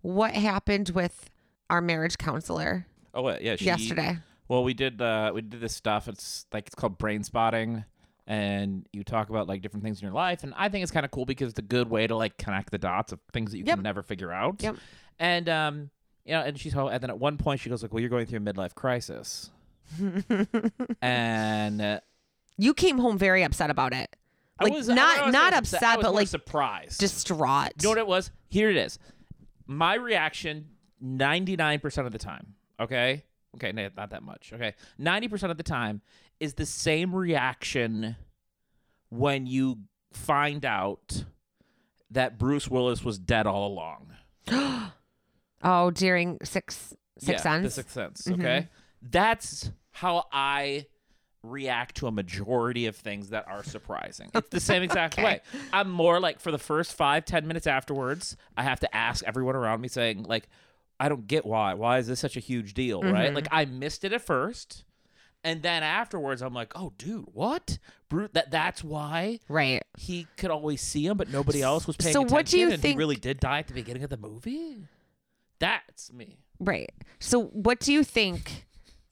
what 0.01 0.33
happened 0.33 0.89
with 0.89 1.29
our 1.69 1.81
marriage 1.81 2.17
counselor 2.17 2.85
wait, 3.13 3.41
yeah. 3.41 3.55
She, 3.55 3.65
yesterday 3.65 4.17
Well, 4.47 4.63
we 4.63 4.73
did 4.73 5.01
uh, 5.01 5.31
we 5.33 5.41
did 5.41 5.61
this 5.61 5.75
stuff. 5.75 6.07
It's 6.07 6.45
like 6.53 6.67
it's 6.67 6.75
called 6.75 6.97
brain 6.97 7.23
spotting, 7.23 7.85
and 8.29 8.85
you 8.93 9.03
talk 9.03 9.29
about 9.29 9.47
like 9.47 9.61
different 9.61 9.83
things 9.83 9.99
in 9.99 10.05
your 10.05 10.13
life. 10.13 10.43
And 10.43 10.53
I 10.55 10.69
think 10.69 10.83
it's 10.83 10.91
kind 10.91 11.03
of 11.05 11.11
cool 11.11 11.25
because 11.25 11.49
it's 11.49 11.59
a 11.59 11.63
good 11.63 11.89
way 11.89 12.07
to 12.07 12.15
like 12.15 12.37
connect 12.37 12.71
the 12.71 12.77
dots 12.77 13.11
of 13.11 13.19
things 13.33 13.51
that 13.51 13.57
you 13.57 13.63
Yep. 13.65 13.77
can 13.77 13.83
never 13.83 14.03
figure 14.03 14.31
out. 14.31 14.61
Yep. 14.63 14.75
And 15.19 15.49
um, 15.49 15.89
you 16.25 16.33
know, 16.33 16.41
and 16.43 16.57
she's 16.57 16.71
ho- 16.73 16.87
and 16.87 17.01
then 17.03 17.09
at 17.09 17.19
one 17.19 17.37
point 17.37 17.59
she 17.59 17.69
goes 17.69 17.81
like, 17.81 17.91
"Well, 17.91 17.99
you're 18.01 18.09
going 18.09 18.27
through 18.27 18.37
a 18.37 18.41
midlife 18.41 18.75
crisis," 18.75 19.49
and 21.01 21.81
uh, 21.81 21.99
you 22.57 22.73
came 22.73 22.97
home 22.97 23.17
very 23.17 23.43
upset 23.43 23.69
about 23.69 23.93
it 23.93 24.15
I 24.59 24.65
like 24.65 24.73
was 24.73 24.87
not 24.87 25.31
not 25.31 25.53
upset, 25.53 25.81
upset, 25.81 26.01
but 26.01 26.13
like 26.13 26.27
surprised. 26.27 26.99
distraught 26.99 27.71
You 27.81 27.83
know 27.83 27.89
what 27.89 27.97
it 27.97 28.07
was? 28.07 28.31
Here 28.49 28.69
it 28.69 28.75
is. 28.77 28.99
My 29.65 29.95
reaction 29.95 30.67
99% 31.03 32.05
of 32.05 32.11
the 32.11 32.17
time, 32.17 32.55
okay? 32.79 33.23
Okay, 33.55 33.71
not 33.71 34.09
that 34.11 34.21
much. 34.21 34.51
Okay. 34.53 34.73
90% 34.99 35.49
of 35.49 35.57
the 35.57 35.63
time 35.63 36.01
is 36.39 36.53
the 36.55 36.65
same 36.65 37.13
reaction 37.15 38.15
when 39.09 39.45
you 39.47 39.79
find 40.13 40.65
out 40.65 41.25
that 42.11 42.37
Bruce 42.37 42.67
Willis 42.67 43.03
was 43.03 43.19
dead 43.19 43.45
all 43.47 43.67
along. 43.67 44.13
oh 45.63 45.91
during 45.91 46.37
six 46.43 46.95
six 47.17 47.43
yeah, 47.45 47.59
The 47.59 47.69
sense 47.69 47.73
Sixth 47.75 47.93
Sense, 47.93 48.21
Mhm. 48.27 48.33
okay? 48.39 48.67
That's 49.01 49.71
how 49.91 50.25
I 50.31 50.85
react 51.43 51.95
to 51.97 52.07
a 52.07 52.11
majority 52.11 52.85
of 52.87 52.95
things 52.95 53.29
that 53.29 53.47
are 53.47 53.63
surprising. 53.63 54.29
It's 54.33 54.49
the 54.49 54.59
same 54.59 54.83
exact 54.83 55.13
Okay. 55.19 55.23
way. 55.23 55.41
I'm 55.71 55.89
more 55.89 56.19
like 56.19 56.39
for 56.39 56.51
the 56.51 56.57
first 56.57 56.93
five, 56.93 57.25
ten 57.25 57.47
minutes 57.47 57.67
afterwards, 57.67 58.35
I 58.57 58.63
have 58.63 58.79
to 58.81 58.95
ask 58.95 59.23
everyone 59.25 59.55
around 59.55 59.79
me 59.81 59.87
saying, 59.87 60.23
like, 60.23 60.49
I 60.99 61.07
don't 61.07 61.27
get 61.27 61.45
why. 61.45 61.75
Why 61.75 61.97
is 61.99 62.07
this 62.07 62.19
such 62.19 62.35
a 62.35 62.41
huge 62.41 62.73
deal? 62.73 63.01
Mm-hmm. 63.01 63.13
Right? 63.13 63.33
Like 63.33 63.47
I 63.51 63.65
missed 63.65 64.03
it 64.03 64.11
at 64.13 64.21
first. 64.21 64.83
And 65.43 65.61
then 65.61 65.83
afterwards, 65.83 66.41
I'm 66.41 66.53
like, 66.53 66.73
"Oh, 66.75 66.91
dude, 66.97 67.25
what? 67.33 67.77
brute 68.09 68.33
that 68.33 68.49
that's 68.49 68.83
why 68.83 69.39
right 69.47 69.83
he 69.95 70.25
could 70.35 70.49
always 70.49 70.81
see 70.81 71.05
him, 71.05 71.15
but 71.15 71.29
nobody 71.29 71.61
else 71.61 71.85
was 71.85 71.95
paying 71.95 72.11
So 72.11 72.21
attention. 72.21 72.35
what 72.35 72.45
do 72.47 72.59
you 72.59 72.71
and 72.71 72.81
think- 72.81 72.93
he 72.95 72.97
really 72.97 73.15
did 73.17 73.39
die 73.39 73.59
at 73.59 73.67
the 73.67 73.73
beginning 73.75 74.03
of 74.03 74.09
the 74.09 74.17
movie? 74.17 74.79
That's 75.59 76.11
me. 76.11 76.37
right 76.59 76.89
so 77.19 77.43
what 77.47 77.79
do 77.79 77.93
you 77.93 78.03
think 78.03 78.65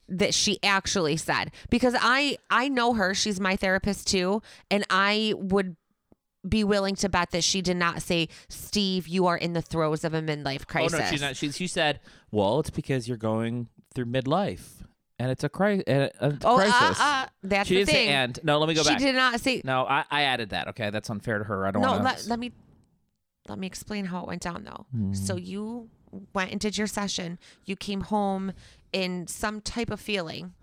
that 0.10 0.34
she 0.34 0.58
actually 0.64 1.16
said 1.18 1.52
because 1.70 1.94
i 2.00 2.38
i 2.50 2.68
know 2.70 2.94
her 2.94 3.14
she's 3.14 3.40
my 3.40 3.56
therapist 3.56 4.08
too 4.08 4.42
and 4.72 4.84
i 4.90 5.34
would 5.38 5.76
be 6.48 6.64
willing 6.64 6.96
to 6.96 7.08
bet 7.10 7.32
that 7.32 7.44
she 7.44 7.62
did 7.62 7.78
not 7.78 8.02
say 8.02 8.28
steve 8.50 9.08
you 9.08 9.28
are 9.28 9.38
in 9.38 9.54
the 9.54 9.62
throes 9.62 10.04
of 10.04 10.14
a 10.14 10.22
midlife 10.22 10.66
crisis 10.66 11.00
Oh 11.00 11.04
no, 11.04 11.10
she's 11.10 11.22
not. 11.22 11.36
She 11.38 11.52
she 11.52 11.68
said, 11.68 12.00
"Well, 12.32 12.60
it's 12.62 12.70
because 12.70 13.08
you're 13.08 13.18
going 13.18 13.68
through 13.94 14.06
midlife, 14.06 14.77
and 15.20 15.32
it's 15.32 15.44
a, 15.44 15.50
cri- 15.50 15.84
a, 15.88 16.10
a 16.20 16.38
oh 16.44 16.56
uh, 16.56 16.56
crisis." 16.58 17.00
uh, 17.00 17.26
that's 17.44 17.68
she 17.68 17.76
the 17.76 17.80
didn't 17.82 17.88
thing 17.90 18.08
say 18.08 18.14
and. 18.14 18.40
No, 18.44 18.60
let 18.60 18.68
me 18.68 18.74
go 18.76 18.84
she 18.84 18.90
back. 18.90 19.00
She 19.00 19.06
did 19.06 19.16
not 19.16 19.40
say 19.40 19.62
No, 19.64 19.86
I, 19.86 20.04
I 20.12 20.24
added 20.24 20.50
that. 20.52 20.68
Okay, 20.70 20.90
that's 20.90 21.10
unfair 21.10 21.40
to 21.40 21.44
her. 21.46 21.66
I 21.68 21.72
don't 21.72 21.82
no 21.82 21.92
want 21.92 22.04
let, 22.04 22.28
let 22.28 22.40
me 22.40 22.52
let 23.48 23.58
me 23.60 23.68
explain 23.68 24.06
how 24.06 24.22
it 24.22 24.28
went 24.28 24.42
down 24.42 24.64
though. 24.64 24.86
Hmm. 24.92 25.14
So 25.14 25.36
you 25.38 25.90
went 26.34 26.52
and 26.52 26.60
did 26.60 26.78
your 26.78 26.88
session. 26.88 27.40
You 27.66 27.76
came 27.76 28.02
home 28.02 28.54
in 28.94 29.28
some 29.28 29.62
type 29.62 29.90
of 29.90 30.00
feeling, 30.00 30.54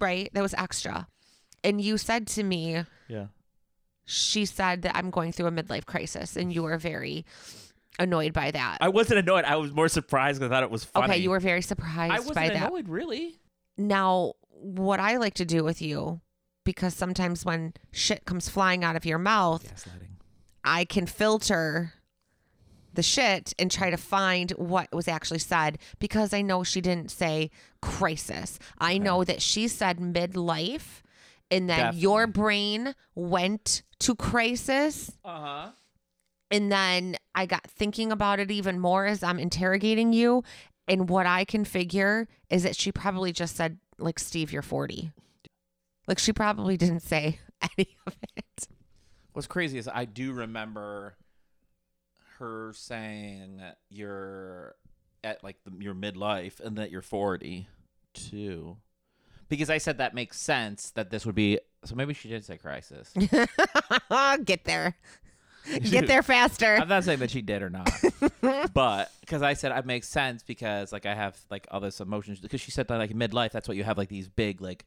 right? 0.00 0.30
That 0.34 0.42
was 0.42 0.54
extra. 0.54 1.06
And 1.62 1.80
you 1.80 1.98
said 1.98 2.26
to 2.28 2.42
me, 2.42 2.84
Yeah. 3.08 3.26
she 4.04 4.44
said 4.46 4.82
that 4.82 4.96
I'm 4.96 5.10
going 5.10 5.32
through 5.32 5.46
a 5.46 5.50
midlife 5.52 5.84
crisis, 5.86 6.36
and 6.36 6.52
you 6.52 6.62
were 6.62 6.78
very 6.78 7.24
annoyed 7.98 8.32
by 8.32 8.50
that. 8.50 8.78
I 8.80 8.88
wasn't 8.88 9.18
annoyed. 9.18 9.44
I 9.44 9.56
was 9.56 9.72
more 9.72 9.88
surprised 9.88 10.40
'cause 10.40 10.46
I 10.50 10.54
thought 10.54 10.62
it 10.62 10.70
was 10.70 10.84
funny. 10.84 11.12
Okay, 11.14 11.22
you 11.22 11.30
were 11.30 11.40
very 11.40 11.60
surprised 11.62 12.12
I 12.12 12.18
wasn't 12.18 12.36
by 12.36 12.48
that. 12.48 12.68
annoyed, 12.68 12.88
really. 12.88 13.38
Now, 13.80 14.34
what 14.50 15.00
I 15.00 15.16
like 15.16 15.34
to 15.34 15.44
do 15.44 15.64
with 15.64 15.80
you, 15.80 16.20
because 16.64 16.94
sometimes 16.94 17.44
when 17.44 17.72
shit 17.92 18.24
comes 18.26 18.48
flying 18.48 18.84
out 18.84 18.96
of 18.96 19.04
your 19.06 19.18
mouth, 19.18 19.64
Gaslighting. 19.64 20.08
I 20.62 20.84
can 20.84 21.06
filter 21.06 21.94
the 22.92 23.02
shit 23.02 23.54
and 23.58 23.70
try 23.70 23.88
to 23.88 23.96
find 23.96 24.50
what 24.52 24.92
was 24.92 25.08
actually 25.08 25.38
said 25.38 25.78
because 26.00 26.34
I 26.34 26.42
know 26.42 26.64
she 26.64 26.80
didn't 26.80 27.10
say 27.10 27.50
crisis. 27.80 28.58
I 28.78 28.98
know 28.98 29.24
that 29.24 29.40
she 29.40 29.68
said 29.68 29.98
midlife 29.98 31.02
and 31.50 31.70
then 31.70 31.94
your 31.96 32.26
brain 32.26 32.94
went 33.14 33.82
to 34.00 34.14
crisis 34.16 35.12
Uh 35.24 35.40
huh. 35.40 35.68
and 36.50 36.70
then 36.70 37.16
I 37.34 37.46
got 37.46 37.62
thinking 37.70 38.10
about 38.12 38.40
it 38.40 38.50
even 38.50 38.80
more 38.80 39.06
as 39.06 39.22
I'm 39.22 39.38
interrogating 39.38 40.12
you 40.12 40.42
and 40.90 41.08
what 41.08 41.24
I 41.24 41.44
can 41.44 41.64
figure 41.64 42.26
is 42.50 42.64
that 42.64 42.74
she 42.74 42.90
probably 42.90 43.32
just 43.32 43.54
said 43.54 43.78
like 43.98 44.18
Steve 44.18 44.52
you're 44.52 44.60
40. 44.60 45.12
Like 46.08 46.18
she 46.18 46.32
probably 46.32 46.76
didn't 46.76 47.00
say 47.00 47.38
any 47.78 47.96
of 48.06 48.16
it. 48.36 48.68
What's 49.32 49.46
crazy 49.46 49.78
is 49.78 49.88
I 49.88 50.04
do 50.04 50.32
remember 50.32 51.14
her 52.38 52.72
saying 52.74 53.62
you're 53.88 54.74
at 55.22 55.44
like 55.44 55.58
the, 55.64 55.72
your 55.78 55.94
midlife 55.94 56.58
and 56.58 56.76
that 56.76 56.90
you're 56.90 57.02
40 57.02 57.68
too. 58.12 58.76
Because 59.48 59.70
I 59.70 59.78
said 59.78 59.98
that 59.98 60.12
makes 60.12 60.40
sense 60.40 60.90
that 60.92 61.10
this 61.10 61.24
would 61.24 61.36
be 61.36 61.60
so 61.84 61.94
maybe 61.94 62.14
she 62.14 62.28
did 62.28 62.44
say 62.44 62.56
crisis. 62.56 63.14
Get 64.44 64.64
there. 64.64 64.96
Get 65.82 66.06
there 66.06 66.22
faster. 66.22 66.76
I'm 66.76 66.88
not 66.88 67.04
saying 67.04 67.18
that 67.20 67.30
she 67.30 67.42
did 67.42 67.62
or 67.62 67.70
not, 67.70 67.90
but 68.74 69.10
because 69.20 69.42
I 69.42 69.54
said 69.54 69.72
it 69.76 69.86
makes 69.86 70.08
sense 70.08 70.42
because 70.42 70.92
like 70.92 71.06
I 71.06 71.14
have 71.14 71.38
like 71.50 71.66
all 71.70 71.80
this 71.80 72.00
emotions 72.00 72.40
because 72.40 72.60
she 72.60 72.70
said 72.70 72.88
that 72.88 72.96
like 72.98 73.10
midlife 73.12 73.52
that's 73.52 73.68
what 73.68 73.76
you 73.76 73.84
have 73.84 73.98
like 73.98 74.08
these 74.08 74.28
big 74.28 74.60
like 74.60 74.86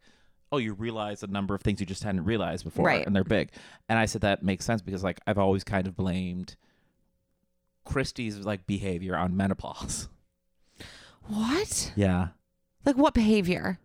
oh 0.52 0.58
you 0.58 0.74
realize 0.74 1.24
a 1.24 1.28
number 1.28 1.54
of 1.56 1.62
things 1.62 1.80
you 1.80 1.86
just 1.86 2.04
hadn't 2.04 2.26
realized 2.26 2.64
before 2.64 2.86
Right. 2.86 3.06
and 3.06 3.16
they're 3.16 3.24
big 3.24 3.50
and 3.90 3.98
I 4.00 4.06
said 4.06 4.22
that 4.22 4.44
makes 4.44 4.66
sense 4.66 4.82
because 4.82 5.04
like 5.04 5.20
I've 5.28 5.38
always 5.38 5.64
kind 5.64 5.88
of 5.88 5.96
blamed 5.96 6.56
Christy's 7.86 8.38
like 8.40 8.66
behavior 8.68 9.16
on 9.16 9.36
menopause. 9.38 10.10
What? 11.28 11.92
Yeah, 11.96 12.30
Like 12.86 12.98
what 12.98 13.14
behavior? 13.14 13.80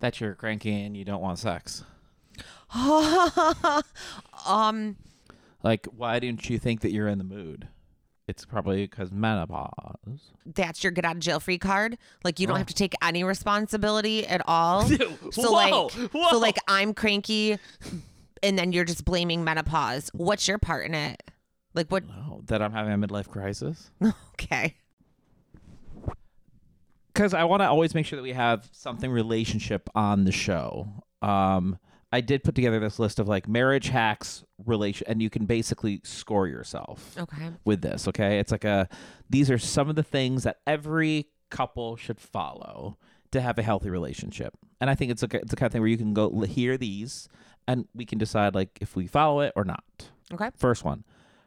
that 0.00 0.20
you're 0.20 0.34
cranky 0.34 0.82
and 0.82 0.96
you 0.96 1.04
don't 1.04 1.22
want 1.22 1.38
sex. 1.38 1.82
um, 4.46 4.96
Like 5.64 5.86
why 5.86 6.20
didn't 6.20 6.48
you 6.48 6.58
think 6.58 6.82
that 6.82 6.92
you're 6.92 7.08
in 7.08 7.18
the 7.18 7.24
mood? 7.24 7.66
It's 8.26 8.44
probably 8.46 8.86
because 8.86 9.10
menopause. 9.12 10.32
that's 10.46 10.82
your 10.82 10.92
get 10.92 11.04
out 11.04 11.16
of 11.16 11.20
jail 11.20 11.40
free 11.40 11.58
card. 11.58 11.98
Like 12.22 12.40
you 12.40 12.46
don't 12.46 12.56
have 12.56 12.66
to 12.68 12.74
take 12.74 12.94
any 13.02 13.22
responsibility 13.24 14.26
at 14.26 14.40
all. 14.46 14.88
So 15.32 15.50
whoa, 15.50 15.52
like, 15.52 15.92
whoa. 16.12 16.28
so 16.30 16.38
like 16.38 16.58
I'm 16.68 16.94
cranky, 16.94 17.58
and 18.42 18.58
then 18.58 18.72
you're 18.72 18.84
just 18.84 19.04
blaming 19.04 19.42
menopause. 19.42 20.10
What's 20.14 20.46
your 20.46 20.58
part 20.58 20.86
in 20.86 20.94
it? 20.94 21.22
Like 21.74 21.88
what? 21.90 22.04
Oh, 22.08 22.42
that 22.46 22.62
I'm 22.62 22.72
having 22.72 22.92
a 22.92 23.06
midlife 23.06 23.28
crisis. 23.28 23.90
Okay. 24.34 24.74
because 27.12 27.32
I 27.34 27.44
want 27.44 27.62
to 27.62 27.68
always 27.68 27.94
make 27.94 28.04
sure 28.06 28.16
that 28.16 28.22
we 28.22 28.32
have 28.32 28.68
something 28.72 29.10
relationship 29.10 29.88
on 29.94 30.24
the 30.24 30.32
show. 30.32 30.88
Um, 31.22 31.78
I 32.14 32.20
did 32.20 32.44
put 32.44 32.54
together 32.54 32.78
this 32.78 32.98
list 32.98 33.18
of 33.18 33.26
like 33.28 33.48
marriage 33.48 33.88
hacks, 33.88 34.44
relation, 34.64 35.04
and 35.08 35.20
you 35.20 35.28
can 35.30 35.46
basically 35.46 36.00
score 36.04 36.46
yourself 36.46 37.16
Okay. 37.18 37.50
with 37.64 37.80
this. 37.82 38.06
Okay, 38.08 38.38
it's 38.38 38.52
like 38.52 38.64
a 38.64 38.88
these 39.28 39.50
are 39.50 39.58
some 39.58 39.88
of 39.90 39.96
the 39.96 40.02
things 40.04 40.44
that 40.44 40.58
every 40.66 41.28
couple 41.50 41.96
should 41.96 42.20
follow 42.20 42.96
to 43.32 43.40
have 43.40 43.58
a 43.58 43.62
healthy 43.62 43.90
relationship, 43.90 44.54
and 44.80 44.88
I 44.90 44.94
think 44.94 45.10
it's 45.10 45.22
a 45.24 45.28
it's 45.36 45.50
the 45.50 45.56
kind 45.56 45.66
of 45.66 45.72
thing 45.72 45.80
where 45.80 45.90
you 45.90 45.96
can 45.98 46.14
go 46.14 46.30
hear 46.42 46.76
these, 46.76 47.28
and 47.66 47.86
we 47.94 48.04
can 48.04 48.18
decide 48.18 48.54
like 48.54 48.78
if 48.80 48.94
we 48.94 49.06
follow 49.08 49.40
it 49.40 49.52
or 49.56 49.64
not. 49.64 49.84
Okay. 50.32 50.50
First 50.56 50.84
one. 50.84 51.02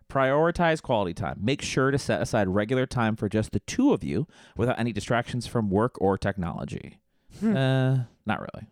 Prioritize 0.09 0.81
quality 0.81 1.13
time. 1.13 1.37
Make 1.41 1.61
sure 1.61 1.91
to 1.91 1.97
set 1.97 2.21
aside 2.21 2.47
regular 2.47 2.85
time 2.85 3.15
for 3.17 3.27
just 3.29 3.51
the 3.51 3.59
two 3.61 3.91
of 3.93 4.03
you 4.03 4.25
without 4.55 4.79
any 4.79 4.93
distractions 4.93 5.47
from 5.47 5.69
work 5.69 5.95
or 6.01 6.17
technology. 6.17 6.99
Uh, 7.43 7.99
not 8.25 8.39
really. 8.39 8.67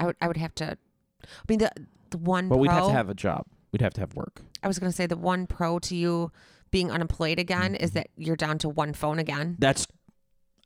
I 0.00 0.06
would 0.06 0.16
I 0.20 0.26
would 0.28 0.36
have 0.36 0.54
to. 0.56 0.76
I 1.24 1.42
mean 1.48 1.58
the 1.58 1.70
the 2.10 2.18
one. 2.18 2.48
But 2.48 2.56
pro, 2.56 2.62
we'd 2.62 2.70
have 2.70 2.86
to 2.86 2.92
have 2.92 3.08
a 3.08 3.14
job. 3.14 3.46
We'd 3.72 3.80
have 3.82 3.94
to 3.94 4.00
have 4.00 4.14
work. 4.14 4.42
I 4.62 4.68
was 4.68 4.78
gonna 4.78 4.92
say 4.92 5.06
the 5.06 5.16
one 5.16 5.46
pro 5.46 5.78
to 5.80 5.96
you 5.96 6.30
being 6.70 6.90
unemployed 6.90 7.38
again 7.38 7.72
Mm-hmm. 7.74 7.84
is 7.84 7.90
that 7.92 8.08
you're 8.16 8.36
down 8.36 8.58
to 8.58 8.68
one 8.68 8.92
phone 8.94 9.18
again. 9.18 9.56
That's, 9.58 9.86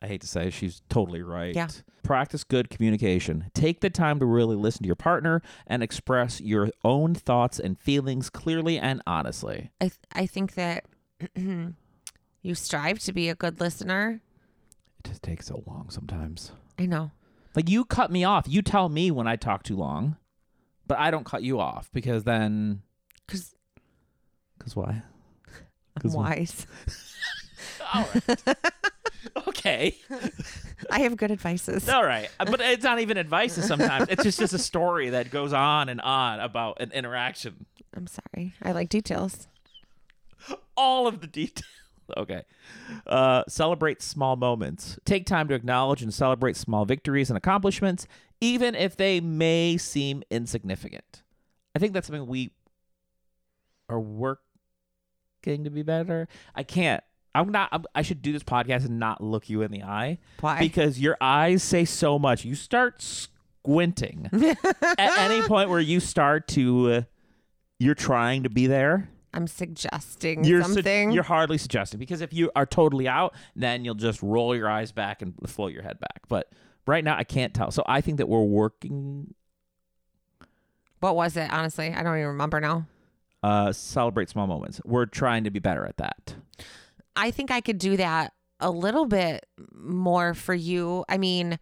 I 0.00 0.06
hate 0.06 0.20
to 0.20 0.26
say, 0.28 0.50
she's 0.50 0.82
totally 0.88 1.20
right. 1.22 1.54
Yeah. 1.54 1.66
Practice 2.04 2.44
good 2.44 2.70
communication. 2.70 3.50
Take 3.54 3.80
the 3.80 3.90
time 3.90 4.20
to 4.20 4.26
really 4.26 4.54
listen 4.54 4.82
to 4.82 4.86
your 4.86 4.94
partner 4.94 5.42
and 5.66 5.82
express 5.82 6.40
your 6.40 6.70
own 6.84 7.14
thoughts 7.16 7.58
and 7.58 7.76
feelings 7.78 8.30
clearly 8.30 8.78
and 8.78 9.02
honestly. 9.06 9.70
I 9.80 9.84
th- 9.88 9.98
I 10.12 10.26
think 10.26 10.54
that 10.54 10.84
you 12.42 12.54
strive 12.54 12.98
to 13.00 13.12
be 13.12 13.28
a 13.28 13.34
good 13.34 13.60
listener. 13.60 14.20
It 15.04 15.08
just 15.08 15.22
takes 15.22 15.46
so 15.46 15.62
long 15.66 15.90
sometimes. 15.90 16.52
I 16.78 16.86
know. 16.86 17.10
Like 17.54 17.68
you 17.68 17.84
cut 17.84 18.10
me 18.12 18.22
off. 18.24 18.44
You 18.46 18.62
tell 18.62 18.88
me 18.88 19.10
when 19.10 19.26
I 19.26 19.36
talk 19.36 19.62
too 19.62 19.76
long, 19.76 20.16
but 20.86 20.98
I 20.98 21.10
don't 21.10 21.24
cut 21.24 21.42
you 21.42 21.60
off 21.60 21.90
because 21.92 22.24
then. 22.24 22.82
Because 23.26 23.54
Because 24.58 24.76
why? 24.76 25.02
I'm 25.96 26.00
'Cause 26.02 26.14
why? 26.14 26.28
wise. 26.38 26.66
All 27.94 28.08
right. 28.14 28.56
okay. 29.48 29.96
I 30.90 31.00
have 31.00 31.16
good 31.16 31.30
advices. 31.30 31.88
All 31.88 32.04
right. 32.04 32.28
Uh, 32.38 32.44
But 32.46 32.60
it's 32.60 32.84
not 32.84 33.00
even 33.00 33.16
advices 33.16 33.66
sometimes. 33.66 34.08
It's 34.10 34.22
just, 34.22 34.38
just 34.38 34.52
a 34.52 34.58
story 34.58 35.10
that 35.10 35.30
goes 35.30 35.52
on 35.52 35.88
and 35.88 36.00
on 36.00 36.40
about 36.40 36.80
an 36.80 36.92
interaction. 36.92 37.66
I'm 37.94 38.06
sorry. 38.06 38.54
I 38.62 38.72
like 38.72 38.88
details. 38.88 39.48
All 40.76 41.06
of 41.06 41.20
the 41.20 41.26
details. 41.26 41.64
Okay. 42.16 42.42
Uh, 43.06 43.42
celebrate 43.48 44.02
small 44.02 44.36
moments. 44.36 44.98
Take 45.04 45.26
time 45.26 45.48
to 45.48 45.54
acknowledge 45.54 46.02
and 46.02 46.12
celebrate 46.12 46.56
small 46.56 46.84
victories 46.84 47.30
and 47.30 47.36
accomplishments, 47.36 48.06
even 48.40 48.74
if 48.74 48.96
they 48.96 49.20
may 49.20 49.76
seem 49.76 50.22
insignificant. 50.30 51.22
I 51.74 51.78
think 51.78 51.92
that's 51.92 52.06
something 52.06 52.26
we 52.26 52.52
are 53.88 54.00
working 54.00 54.38
to 55.64 55.70
be 55.70 55.82
better. 55.82 56.28
I 56.54 56.62
can't. 56.62 57.02
I'm 57.34 57.50
not. 57.50 57.68
I'm, 57.70 57.84
I 57.94 58.02
should 58.02 58.22
do 58.22 58.32
this 58.32 58.42
podcast 58.42 58.86
and 58.86 58.98
not 58.98 59.22
look 59.22 59.50
you 59.50 59.62
in 59.62 59.70
the 59.70 59.82
eye. 59.82 60.18
Why? 60.40 60.58
Because 60.58 60.98
your 60.98 61.16
eyes 61.20 61.62
say 61.62 61.84
so 61.84 62.18
much. 62.18 62.44
You 62.44 62.54
start 62.54 63.02
squinting 63.02 64.30
at 64.32 65.18
any 65.18 65.42
point 65.46 65.68
where 65.68 65.80
you 65.80 66.00
start 66.00 66.48
to. 66.48 66.90
Uh, 66.90 67.02
you're 67.78 67.94
trying 67.94 68.44
to 68.44 68.48
be 68.50 68.66
there. 68.66 69.10
I'm 69.36 69.46
suggesting 69.46 70.44
You're 70.44 70.62
su- 70.64 70.74
something. 70.74 71.10
you're 71.12 71.22
hardly 71.22 71.58
suggesting 71.58 71.98
because 72.00 72.20
if 72.22 72.32
you 72.32 72.50
are 72.56 72.66
totally 72.66 73.06
out, 73.06 73.34
then 73.54 73.84
you'll 73.84 73.94
just 73.94 74.22
roll 74.22 74.56
your 74.56 74.68
eyes 74.68 74.92
back 74.92 75.20
and 75.22 75.34
float 75.46 75.72
your 75.72 75.82
head 75.82 76.00
back. 76.00 76.20
But 76.28 76.50
right 76.86 77.04
now, 77.04 77.16
I 77.16 77.24
can't 77.24 77.52
tell. 77.52 77.70
So 77.70 77.84
I 77.86 78.00
think 78.00 78.16
that 78.18 78.28
we're 78.28 78.42
working. 78.42 79.34
what 81.00 81.14
was 81.16 81.36
it? 81.36 81.52
Honestly, 81.52 81.92
I 81.92 82.02
don't 82.02 82.16
even 82.16 82.28
remember 82.28 82.60
now. 82.60 82.86
Uh, 83.42 83.72
celebrate 83.72 84.28
small 84.30 84.46
moments. 84.46 84.80
We're 84.84 85.06
trying 85.06 85.44
to 85.44 85.50
be 85.50 85.58
better 85.60 85.84
at 85.84 85.98
that. 85.98 86.34
I 87.14 87.30
think 87.30 87.50
I 87.50 87.60
could 87.60 87.78
do 87.78 87.96
that 87.98 88.32
a 88.58 88.70
little 88.70 89.04
bit 89.06 89.46
more 89.74 90.32
for 90.34 90.54
you. 90.54 91.04
I 91.08 91.18
mean, 91.18 91.58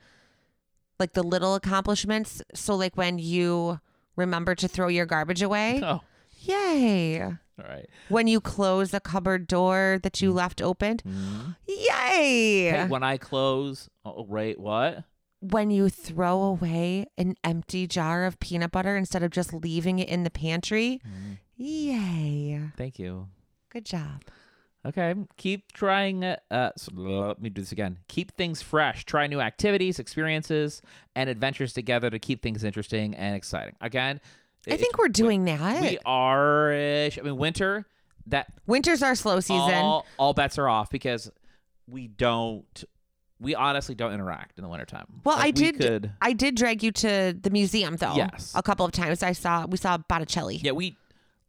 like 0.98 1.12
the 1.12 1.22
little 1.24 1.54
accomplishments. 1.56 2.40
So, 2.54 2.74
like 2.76 2.96
when 2.96 3.18
you 3.18 3.80
remember 4.16 4.54
to 4.54 4.68
throw 4.68 4.88
your 4.88 5.06
garbage 5.06 5.42
away, 5.42 5.80
Oh, 5.84 6.00
yay. 6.40 7.32
All 7.58 7.68
right. 7.68 7.86
When 8.08 8.26
you 8.26 8.40
close 8.40 8.90
the 8.90 9.00
cupboard 9.00 9.46
door 9.46 10.00
that 10.02 10.20
you 10.20 10.32
mm. 10.32 10.34
left 10.34 10.60
open, 10.60 10.98
mm-hmm. 10.98 11.50
yay. 11.66 12.70
Hey, 12.70 12.86
when 12.88 13.02
I 13.02 13.16
close, 13.16 13.88
oh, 14.04 14.26
right, 14.28 14.58
what? 14.58 15.04
when 15.50 15.70
you 15.70 15.90
throw 15.90 16.42
away 16.42 17.04
an 17.18 17.34
empty 17.44 17.86
jar 17.86 18.24
of 18.24 18.40
peanut 18.40 18.70
butter 18.70 18.96
instead 18.96 19.22
of 19.22 19.30
just 19.30 19.52
leaving 19.52 19.98
it 19.98 20.08
in 20.08 20.24
the 20.24 20.30
pantry, 20.30 21.02
mm-hmm. 21.06 21.32
yay. 21.56 22.60
Thank 22.78 22.98
you. 22.98 23.28
Good 23.68 23.84
job. 23.84 24.22
Okay, 24.86 25.14
keep 25.36 25.72
trying. 25.72 26.22
it. 26.22 26.40
Uh, 26.50 26.70
so 26.76 26.92
let 26.94 27.40
me 27.40 27.48
do 27.50 27.62
this 27.62 27.72
again. 27.72 27.98
Keep 28.08 28.36
things 28.36 28.60
fresh. 28.62 29.04
Try 29.04 29.26
new 29.26 29.40
activities, 29.40 29.98
experiences, 29.98 30.82
and 31.14 31.30
adventures 31.30 31.72
together 31.72 32.10
to 32.10 32.18
keep 32.18 32.42
things 32.42 32.64
interesting 32.64 33.14
and 33.14 33.34
exciting. 33.34 33.74
Again, 33.80 34.20
I 34.68 34.76
think 34.76 34.98
we're 34.98 35.08
doing 35.08 35.44
that. 35.44 35.82
We 35.82 35.98
are. 36.06 36.72
I 36.72 37.10
mean, 37.22 37.36
winter. 37.36 37.86
that 38.28 38.46
Winter's 38.66 39.02
our 39.02 39.14
slow 39.14 39.40
season. 39.40 39.74
all, 39.74 40.06
all 40.18 40.32
bets 40.34 40.58
are 40.58 40.68
off 40.68 40.90
because 40.90 41.30
we 41.86 42.08
don't 42.08 42.84
we 43.40 43.54
honestly 43.54 43.94
don't 43.94 44.12
interact 44.14 44.58
in 44.58 44.62
the 44.62 44.68
wintertime. 44.70 45.06
well, 45.24 45.36
Like, 45.36 45.46
I 45.46 45.50
did. 45.50 45.78
could 45.78 46.12
I 46.22 46.32
did 46.32 46.54
drag 46.54 46.82
you 46.82 46.92
to 46.92 47.36
the 47.38 47.50
museum 47.50 47.96
though. 47.96 48.14
Yes. 48.14 48.52
A 48.54 48.62
couple 48.62 48.86
of 48.86 48.92
times. 48.92 49.22
I 49.22 49.32
saw 49.32 49.66
we 49.66 49.76
saw 49.76 49.98
Botticelli. 49.98 50.56
yeah 50.62 50.72
we 50.72 50.96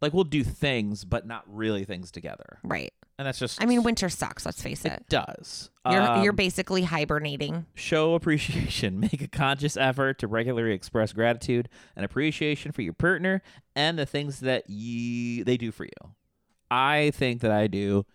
like 0.02 0.14
we'll 0.14 0.24
do 0.26 0.44
things 0.44 1.06
but 1.06 1.26
not 1.26 1.44
really 1.48 1.86
things 1.86 2.12
together 2.12 2.60
Right. 2.64 2.94
And 3.18 3.28
that's 3.28 3.40
just 3.40 3.62
I 3.62 3.66
mean, 3.66 3.84
winter 3.84 4.10
sucks. 4.10 4.46
Let's 4.46 4.62
face 4.62 4.86
it. 4.86 4.92
it 4.92 5.06
does 5.10 5.70
You're 5.90 6.02
Um, 6.02 6.24
you're 6.24 6.34
basically 6.34 6.84
hibernating. 6.84 7.66
show 7.74 8.14
appreciation 8.14 9.00
make 9.00 9.22
a 9.22 9.28
conscious 9.28 9.78
effort 9.78 10.20
to 10.20 10.28
regularly 10.28 10.74
express 10.74 11.14
gratitude 11.14 11.70
and 11.96 12.06
appreciation 12.06 12.72
for 12.72 12.82
your 12.82 12.94
partner 12.94 13.42
and 13.76 13.98
the 13.98 14.06
things 14.06 14.40
that 14.42 14.70
you 14.70 15.44
they 15.44 15.58
do 15.58 15.72
for 15.72 15.86
you 15.86 16.14
i 16.72 17.12
think 17.12 17.42
that 17.42 17.52
i 17.52 17.68
do 17.68 18.06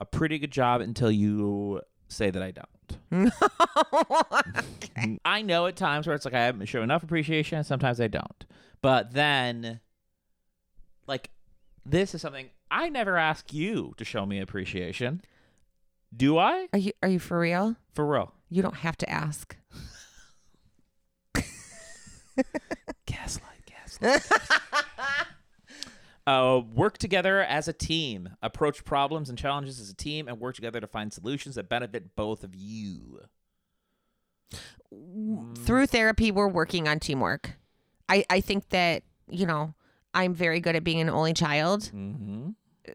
a 0.00 0.04
pretty 0.04 0.38
good 0.38 0.50
job 0.52 0.80
until 0.80 1.10
you 1.10 1.80
say 2.08 2.30
that 2.30 2.42
i 2.42 2.50
don't 2.50 2.66
i 5.24 5.42
know 5.42 5.66
at 5.66 5.76
times 5.76 6.06
where 6.06 6.14
it's 6.14 6.24
like 6.24 6.34
i 6.34 6.44
haven't 6.44 6.66
shown 6.66 6.82
enough 6.82 7.02
appreciation 7.02 7.58
and 7.58 7.66
sometimes 7.66 8.00
i 8.00 8.06
don't 8.06 8.44
but 8.80 9.12
then 9.12 9.80
like 11.06 11.30
this 11.84 12.14
is 12.14 12.22
something 12.22 12.48
i 12.70 12.88
never 12.88 13.16
ask 13.16 13.52
you 13.52 13.92
to 13.96 14.04
show 14.04 14.26
me 14.26 14.40
appreciation 14.40 15.20
do 16.16 16.38
i 16.38 16.68
Are 16.72 16.78
you 16.78 16.92
are 17.02 17.08
you 17.08 17.18
for 17.18 17.38
real? 17.38 17.76
for 17.92 18.06
real 18.06 18.32
You 18.48 18.62
don't 18.62 18.76
have 18.76 18.96
to 18.98 19.10
ask. 19.10 19.56
Gaslight, 23.06 23.64
gaslight. 23.66 24.26
uh, 26.26 26.60
work 26.74 26.98
together 26.98 27.40
as 27.42 27.66
a 27.68 27.72
team. 27.72 28.30
Approach 28.42 28.84
problems 28.84 29.28
and 29.30 29.38
challenges 29.38 29.80
as 29.80 29.88
a 29.90 29.94
team 29.94 30.28
and 30.28 30.38
work 30.38 30.54
together 30.54 30.80
to 30.80 30.86
find 30.86 31.12
solutions 31.12 31.54
that 31.54 31.68
benefit 31.68 32.14
both 32.14 32.44
of 32.44 32.54
you. 32.54 33.20
Through 35.64 35.86
therapy, 35.86 36.30
we're 36.30 36.48
working 36.48 36.86
on 36.88 37.00
teamwork. 37.00 37.56
I 38.08 38.24
I 38.30 38.40
think 38.40 38.68
that 38.68 39.02
you 39.28 39.46
know 39.46 39.74
I'm 40.14 40.34
very 40.34 40.60
good 40.60 40.76
at 40.76 40.84
being 40.84 41.00
an 41.00 41.10
only 41.10 41.32
child, 41.32 41.90
Mm-hmm. 41.94 42.25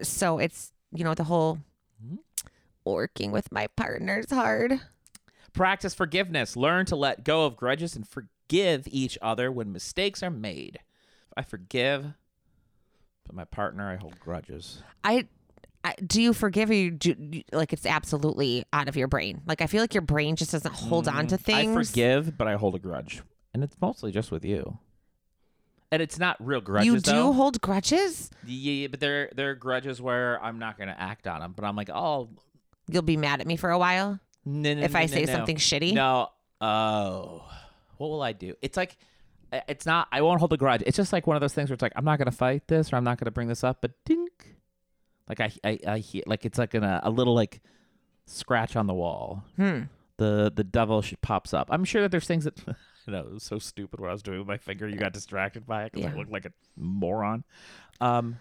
So 0.02 0.38
it's 0.38 0.72
you 0.92 1.04
know 1.04 1.14
the 1.14 1.24
whole 1.24 1.58
working 2.84 3.30
with 3.30 3.50
my 3.52 3.66
partner's 3.76 4.30
hard. 4.30 4.80
Practice 5.52 5.94
forgiveness. 5.94 6.56
Learn 6.56 6.86
to 6.86 6.96
let 6.96 7.24
go 7.24 7.46
of 7.46 7.56
grudges 7.56 7.94
and 7.94 8.06
forgive 8.08 8.88
each 8.90 9.18
other 9.22 9.52
when 9.52 9.72
mistakes 9.72 10.22
are 10.22 10.30
made. 10.30 10.78
I 11.36 11.42
forgive, 11.42 12.06
but 13.26 13.34
my 13.34 13.44
partner, 13.44 13.90
I 13.90 13.96
hold 13.96 14.18
grudges. 14.18 14.82
I, 15.04 15.26
I 15.84 15.94
do 16.06 16.20
you 16.22 16.32
forgive 16.32 16.70
or 16.70 16.74
you 16.74 16.90
do 16.90 17.14
you- 17.18 17.42
like 17.52 17.72
it's 17.72 17.86
absolutely 17.86 18.64
out 18.72 18.88
of 18.88 18.96
your 18.96 19.08
brain. 19.08 19.42
Like 19.46 19.60
I 19.60 19.66
feel 19.66 19.80
like 19.82 19.94
your 19.94 20.02
brain 20.02 20.36
just 20.36 20.52
doesn't 20.52 20.74
hold 20.74 21.06
on 21.08 21.26
to 21.28 21.38
things. 21.38 21.68
Mm, 21.68 21.78
I 21.78 21.84
forgive, 21.84 22.36
but 22.38 22.48
I 22.48 22.54
hold 22.56 22.74
a 22.74 22.78
grudge, 22.78 23.22
and 23.54 23.62
it's 23.62 23.76
mostly 23.80 24.10
just 24.12 24.30
with 24.30 24.44
you. 24.44 24.78
And 25.92 26.02
it's 26.02 26.18
not 26.18 26.44
real 26.44 26.60
grudges. 26.60 26.86
You 26.86 26.98
do 26.98 27.12
though. 27.12 27.32
hold 27.32 27.60
grudges? 27.60 28.30
Yeah, 28.44 28.88
but 28.88 28.98
there 28.98 29.30
there 29.36 29.50
are 29.50 29.54
grudges 29.54 30.00
where 30.00 30.42
I'm 30.42 30.58
not 30.58 30.78
gonna 30.78 30.96
act 30.98 31.28
on 31.28 31.40
them, 31.40 31.52
but 31.54 31.64
I'm 31.64 31.76
like, 31.76 31.90
oh, 31.90 32.30
You'll 32.88 33.02
be 33.02 33.16
mad 33.16 33.40
at 33.40 33.46
me 33.46 33.56
for 33.56 33.70
a 33.70 33.78
while 33.78 34.18
no, 34.44 34.74
no, 34.74 34.82
if 34.82 34.92
no, 34.92 34.98
I 34.98 35.06
say 35.06 35.26
something 35.26 35.56
shitty. 35.56 35.94
No, 35.94 36.28
oh, 36.60 37.44
what 37.96 38.08
will 38.08 38.22
I 38.22 38.32
do? 38.32 38.54
It's 38.60 38.76
like, 38.76 38.96
it's 39.68 39.86
not. 39.86 40.08
I 40.10 40.22
won't 40.22 40.40
hold 40.40 40.52
a 40.52 40.56
grudge. 40.56 40.82
It's 40.84 40.96
just 40.96 41.12
like 41.12 41.26
one 41.26 41.36
of 41.36 41.40
those 41.40 41.54
things 41.54 41.70
where 41.70 41.74
it's 41.74 41.82
like, 41.82 41.92
I'm 41.94 42.04
not 42.04 42.18
gonna 42.18 42.32
fight 42.32 42.66
this, 42.66 42.92
or 42.92 42.96
I'm 42.96 43.04
not 43.04 43.18
gonna 43.18 43.30
bring 43.30 43.48
this 43.48 43.62
up, 43.62 43.78
but 43.80 43.92
dink, 44.04 44.56
like 45.28 45.40
I 45.40 45.52
I, 45.62 45.78
I 45.86 45.98
hear 45.98 46.22
like 46.26 46.44
it's 46.44 46.58
like 46.58 46.74
an, 46.74 46.84
a 46.84 47.10
little 47.10 47.34
like 47.34 47.60
scratch 48.26 48.74
on 48.76 48.86
the 48.86 48.94
wall. 48.94 49.44
Hmm. 49.56 49.82
The 50.16 50.52
the 50.54 50.64
devil 50.64 51.04
pops 51.20 51.54
up. 51.54 51.68
I'm 51.70 51.84
sure 51.84 52.02
that 52.02 52.10
there's 52.10 52.26
things 52.26 52.44
that. 52.44 52.58
I 53.08 53.12
know 53.12 53.20
it 53.20 53.32
was 53.32 53.42
so 53.42 53.58
stupid 53.58 54.00
what 54.00 54.10
I 54.10 54.12
was 54.12 54.22
doing 54.22 54.38
with 54.38 54.48
my 54.48 54.58
finger. 54.58 54.88
You 54.88 54.96
got 54.96 55.12
distracted 55.12 55.66
by 55.66 55.84
it 55.84 55.92
because 55.92 56.10
I 56.10 56.14
looked 56.14 56.30
like 56.30 56.46
a 56.46 56.52
moron. 56.76 57.44
Um, 58.00 58.38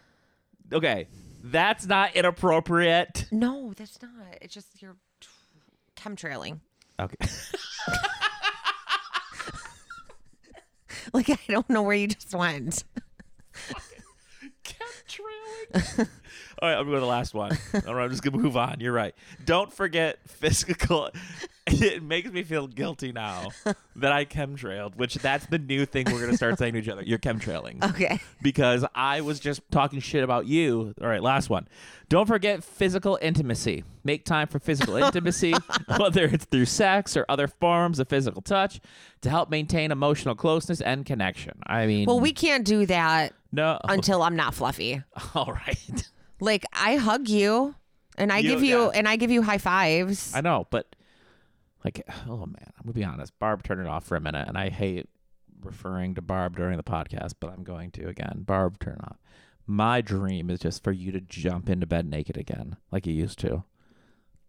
okay, 0.71 1.07
that's 1.43 1.85
not 1.85 2.15
inappropriate. 2.15 3.25
No, 3.31 3.73
that's 3.75 4.01
not. 4.01 4.11
It's 4.41 4.53
just 4.53 4.81
you're 4.81 4.97
chemtrailing. 5.95 6.59
Okay. 6.99 7.15
Like 11.13 11.29
I 11.29 11.37
don't 11.47 11.69
know 11.69 11.81
where 11.81 11.95
you 11.95 12.07
just 12.07 12.33
went. 12.33 12.83
Chemtrailing. 14.63 16.07
All 16.61 16.69
right, 16.69 16.77
I'm 16.77 16.85
going 16.85 16.95
to 16.95 16.99
the 16.99 17.05
last 17.05 17.33
one. 17.33 17.57
All 17.87 17.95
right, 17.95 18.05
I'm 18.05 18.11
just 18.11 18.23
going 18.23 18.33
to 18.33 18.39
move 18.39 18.55
on. 18.55 18.77
You're 18.79 18.93
right. 18.93 19.13
Don't 19.45 19.73
forget 19.73 20.19
physical. 20.27 21.09
It 21.81 22.03
makes 22.03 22.31
me 22.31 22.43
feel 22.43 22.67
guilty 22.67 23.11
now 23.11 23.49
that 23.95 24.11
I 24.11 24.25
chemtrailed, 24.25 24.95
which 24.95 25.15
that's 25.15 25.45
the 25.47 25.57
new 25.59 25.85
thing 25.85 26.05
we're 26.05 26.19
going 26.19 26.31
to 26.31 26.37
start 26.37 26.57
saying 26.59 26.73
to 26.73 26.79
each 26.79 26.87
other. 26.89 27.01
You're 27.03 27.19
chemtrailing. 27.19 27.83
Okay. 27.91 28.19
Because 28.41 28.85
I 28.95 29.21
was 29.21 29.39
just 29.39 29.61
talking 29.71 29.99
shit 29.99 30.23
about 30.23 30.45
you. 30.47 30.93
All 31.01 31.07
right, 31.07 31.21
last 31.21 31.49
one. 31.49 31.67
Don't 32.09 32.25
forget 32.27 32.63
physical 32.63 33.17
intimacy. 33.21 33.83
Make 34.03 34.25
time 34.25 34.47
for 34.47 34.59
physical 34.59 34.95
intimacy, 34.97 35.53
whether 35.97 36.25
it's 36.25 36.45
through 36.45 36.65
sex 36.65 37.15
or 37.17 37.25
other 37.29 37.47
forms 37.47 37.99
of 37.99 38.07
physical 38.09 38.41
touch, 38.41 38.79
to 39.21 39.29
help 39.29 39.49
maintain 39.49 39.91
emotional 39.91 40.35
closeness 40.35 40.81
and 40.81 41.05
connection. 41.05 41.59
I 41.67 41.85
mean, 41.85 42.05
Well, 42.05 42.19
we 42.19 42.33
can't 42.33 42.65
do 42.65 42.85
that 42.87 43.33
no. 43.51 43.79
until 43.87 44.21
I'm 44.23 44.35
not 44.35 44.53
fluffy. 44.53 45.01
All 45.35 45.51
right. 45.53 46.09
Like 46.39 46.65
I 46.73 46.95
hug 46.95 47.27
you 47.29 47.75
and 48.17 48.31
I 48.31 48.39
You- 48.39 48.49
give 48.49 48.63
you 48.63 48.79
yeah. 48.85 48.91
and 48.95 49.07
I 49.07 49.15
give 49.15 49.31
you 49.31 49.41
high 49.41 49.57
fives. 49.59 50.33
I 50.33 50.41
know, 50.41 50.67
but 50.71 50.95
like, 51.83 52.01
oh 52.27 52.45
man, 52.45 52.71
I'm 52.77 52.83
gonna 52.83 52.93
be 52.93 53.03
honest. 53.03 53.37
Barb 53.39 53.63
turned 53.63 53.81
it 53.81 53.87
off 53.87 54.05
for 54.05 54.15
a 54.15 54.21
minute, 54.21 54.47
and 54.47 54.57
I 54.57 54.69
hate 54.69 55.07
referring 55.63 56.15
to 56.15 56.21
Barb 56.21 56.55
during 56.57 56.77
the 56.77 56.83
podcast, 56.83 57.33
but 57.39 57.51
I'm 57.51 57.63
going 57.63 57.91
to 57.91 58.07
again. 58.07 58.43
Barb, 58.45 58.79
turn 58.79 58.99
off. 59.03 59.17
My 59.67 60.01
dream 60.01 60.49
is 60.49 60.59
just 60.59 60.83
for 60.83 60.91
you 60.91 61.11
to 61.11 61.21
jump 61.21 61.69
into 61.69 61.85
bed 61.85 62.09
naked 62.09 62.35
again, 62.37 62.77
like 62.91 63.05
you 63.05 63.13
used 63.13 63.39
to. 63.39 63.63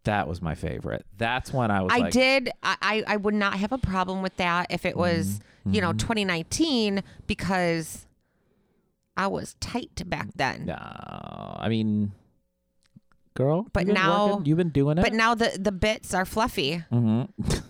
That 0.05 0.27
was 0.27 0.43
my 0.43 0.55
favorite. 0.57 1.07
That's 1.17 1.53
when 1.53 1.71
I 1.71 1.81
was 1.83 1.93
I 1.93 1.99
like, 1.99 2.13
did. 2.13 2.51
I, 2.63 3.05
I 3.07 3.17
would 3.19 3.35
not 3.35 3.55
have 3.55 3.71
a 3.71 3.79
problem 3.79 4.21
with 4.23 4.37
that 4.39 4.67
if 4.71 4.85
it 4.85 4.97
was, 4.97 5.41
Mm-hmm. 5.65 5.75
you 5.77 5.81
know, 5.81 5.93
2019 5.93 7.05
because 7.29 8.07
I 9.17 9.29
was 9.29 9.55
tight 9.61 10.03
back 10.07 10.27
then. 10.35 10.65
no. 10.67 10.75
I 10.77 11.69
mean, 11.69 12.11
girl, 13.35 13.67
But 13.73 13.87
you've 13.87 13.95
now- 13.95 14.27
working- 14.29 14.47
you've 14.47 14.59
been 14.59 14.71
doing 14.71 14.99
it. 14.99 15.03
But 15.03 15.13
now 15.15 15.35
the 15.35 15.57
the 15.61 15.73
bits 15.73 16.13
are 16.15 16.25
fluffy. 16.25 16.85
Mm-hmm. 16.93 17.59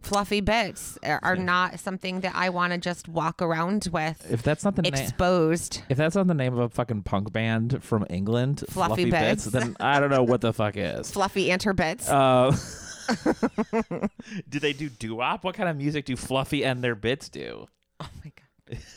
Fluffy 0.00 0.40
bits 0.40 0.96
are, 1.02 1.18
are 1.24 1.34
Yeah. 1.36 1.42
not 1.42 1.80
something 1.80 2.20
that 2.20 2.32
I 2.34 2.50
want 2.50 2.72
to 2.72 2.78
just 2.78 3.08
walk 3.08 3.42
around 3.42 3.88
with 3.92 4.30
if 4.30 4.42
that's 4.44 4.64
not 4.64 4.76
the 4.76 4.82
name, 4.82 4.94
exposed. 4.94 5.82
if 5.88 5.98
that's 5.98 6.14
not 6.14 6.28
the 6.28 6.34
name 6.34 6.52
of 6.54 6.60
a 6.60 6.68
fucking 6.68 7.02
punk 7.02 7.32
band 7.32 7.82
from 7.82 8.06
England, 8.08 8.64
Fluffy 8.70 9.10
Bits, 9.10 9.44
Bits. 9.44 9.44
then 9.46 9.76
I 9.80 9.98
don't 9.98 10.10
know 10.10 10.22
what 10.22 10.40
the 10.40 10.52
fuck 10.52 10.76
is. 10.76 11.10
Fluffy 11.10 11.50
and 11.50 11.60
her 11.64 11.74
bits. 11.74 12.08
Uh, 12.08 12.56
do 14.48 14.60
they 14.60 14.72
do 14.72 14.88
doo-wop? 14.88 15.44
What 15.44 15.56
kind 15.56 15.68
of 15.68 15.76
music 15.76 16.04
do 16.04 16.16
Fluffy 16.16 16.64
and 16.64 16.82
their 16.82 16.94
bits 16.94 17.28
do? 17.28 17.66
oh 18.00 18.08
my 18.24 18.32
god. 18.70 18.78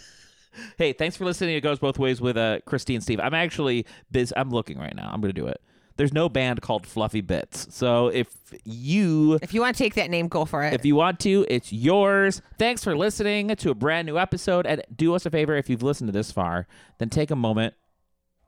Hey, 0.77 0.91
thanks 0.91 1.15
for 1.15 1.23
listening. 1.23 1.55
It 1.55 1.61
goes 1.61 1.79
both 1.79 1.97
ways 1.97 2.19
with 2.19 2.35
uh, 2.35 2.59
Christy 2.65 2.93
and 2.93 3.01
Steve. 3.01 3.21
I'm 3.21 3.33
actually 3.33 3.85
biz. 4.11 4.33
I'm 4.35 4.49
looking 4.51 4.77
right 4.77 4.93
now. 4.93 5.09
I'm 5.11 5.21
gonna 5.21 5.31
do 5.31 5.47
it. 5.47 5.61
There's 6.01 6.13
no 6.13 6.29
band 6.29 6.63
called 6.63 6.87
Fluffy 6.87 7.21
Bits. 7.21 7.67
So 7.69 8.07
if 8.07 8.27
you 8.65 9.37
If 9.43 9.53
you 9.53 9.61
want 9.61 9.77
to 9.77 9.83
take 9.83 9.93
that 9.93 10.09
name, 10.09 10.29
go 10.29 10.45
for 10.45 10.63
it. 10.63 10.73
if 10.73 10.83
you 10.83 10.95
want 10.95 11.19
to, 11.19 11.45
it's 11.47 11.71
yours. 11.71 12.41
Thanks 12.57 12.83
for 12.83 12.97
listening 12.97 13.49
to 13.55 13.69
a 13.69 13.75
brand 13.75 14.07
new 14.07 14.17
episode. 14.17 14.65
And 14.65 14.81
do 14.95 15.13
us 15.13 15.27
a 15.27 15.29
favor 15.29 15.55
if 15.55 15.69
you've 15.69 15.83
listened 15.83 16.07
to 16.07 16.11
this 16.11 16.31
far, 16.31 16.65
then 16.97 17.09
take 17.09 17.29
a 17.29 17.35
moment 17.35 17.75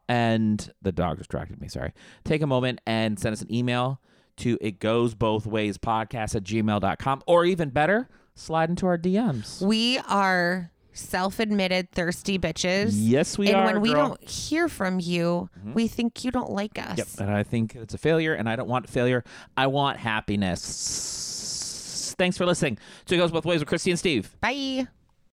and 0.10 0.74
the 0.82 0.92
dog 0.92 1.20
distracted 1.20 1.62
me. 1.62 1.68
Sorry. 1.68 1.94
Take 2.24 2.42
a 2.42 2.48
moment 2.48 2.82
and 2.88 3.20
send 3.20 3.34
us 3.34 3.44
an 3.44 3.54
email 3.54 4.02
to 4.38 4.58
it 4.60 4.80
goes 4.80 5.14
both 5.14 5.46
ways 5.46 5.78
podcast 5.78 6.34
at 6.36 6.44
gmail.com 6.44 7.22
or 7.28 7.46
even 7.46 7.70
better, 7.70 8.10
slide 8.34 8.72
into 8.72 8.88
our 8.88 8.98
DMs. 8.98 9.62
we 9.62 10.00
are 10.10 10.72
self-admitted 10.94 11.92
thirsty 11.92 12.40
bitches. 12.40 12.92
Yes, 12.94 13.38
we 13.38 13.48
and 13.48 13.58
are. 13.58 13.64
And 13.64 13.74
when 13.74 13.82
we 13.82 13.94
girl. 13.94 14.10
don't 14.10 14.30
hear 14.30 14.70
from 14.70 15.00
you, 15.00 15.50
mm-hmm. 15.60 15.74
we 15.74 15.88
think 15.88 16.24
you 16.24 16.32
don't 16.32 16.52
like 16.52 16.80
us. 16.80 16.98
Yep. 16.98 17.08
And 17.20 17.32
I 17.32 17.44
think 17.44 17.76
it's 17.76 17.94
a 17.94 17.98
failure, 17.98 18.34
and 18.34 18.48
I 18.48 18.56
don't 18.56 18.70
want 18.70 18.90
failure. 18.90 19.24
I 19.58 19.68
want 19.68 20.00
happiness. 20.00 22.16
Thanks 22.18 22.38
for 22.38 22.46
listening. 22.46 22.78
So 23.06 23.16
it 23.16 23.18
goes 23.18 23.32
both 23.32 23.46
ways 23.46 23.60
with 23.60 23.68
Christy 23.68 23.92
and 23.92 24.00
Steve. 24.00 24.36
Bye. 24.40 24.88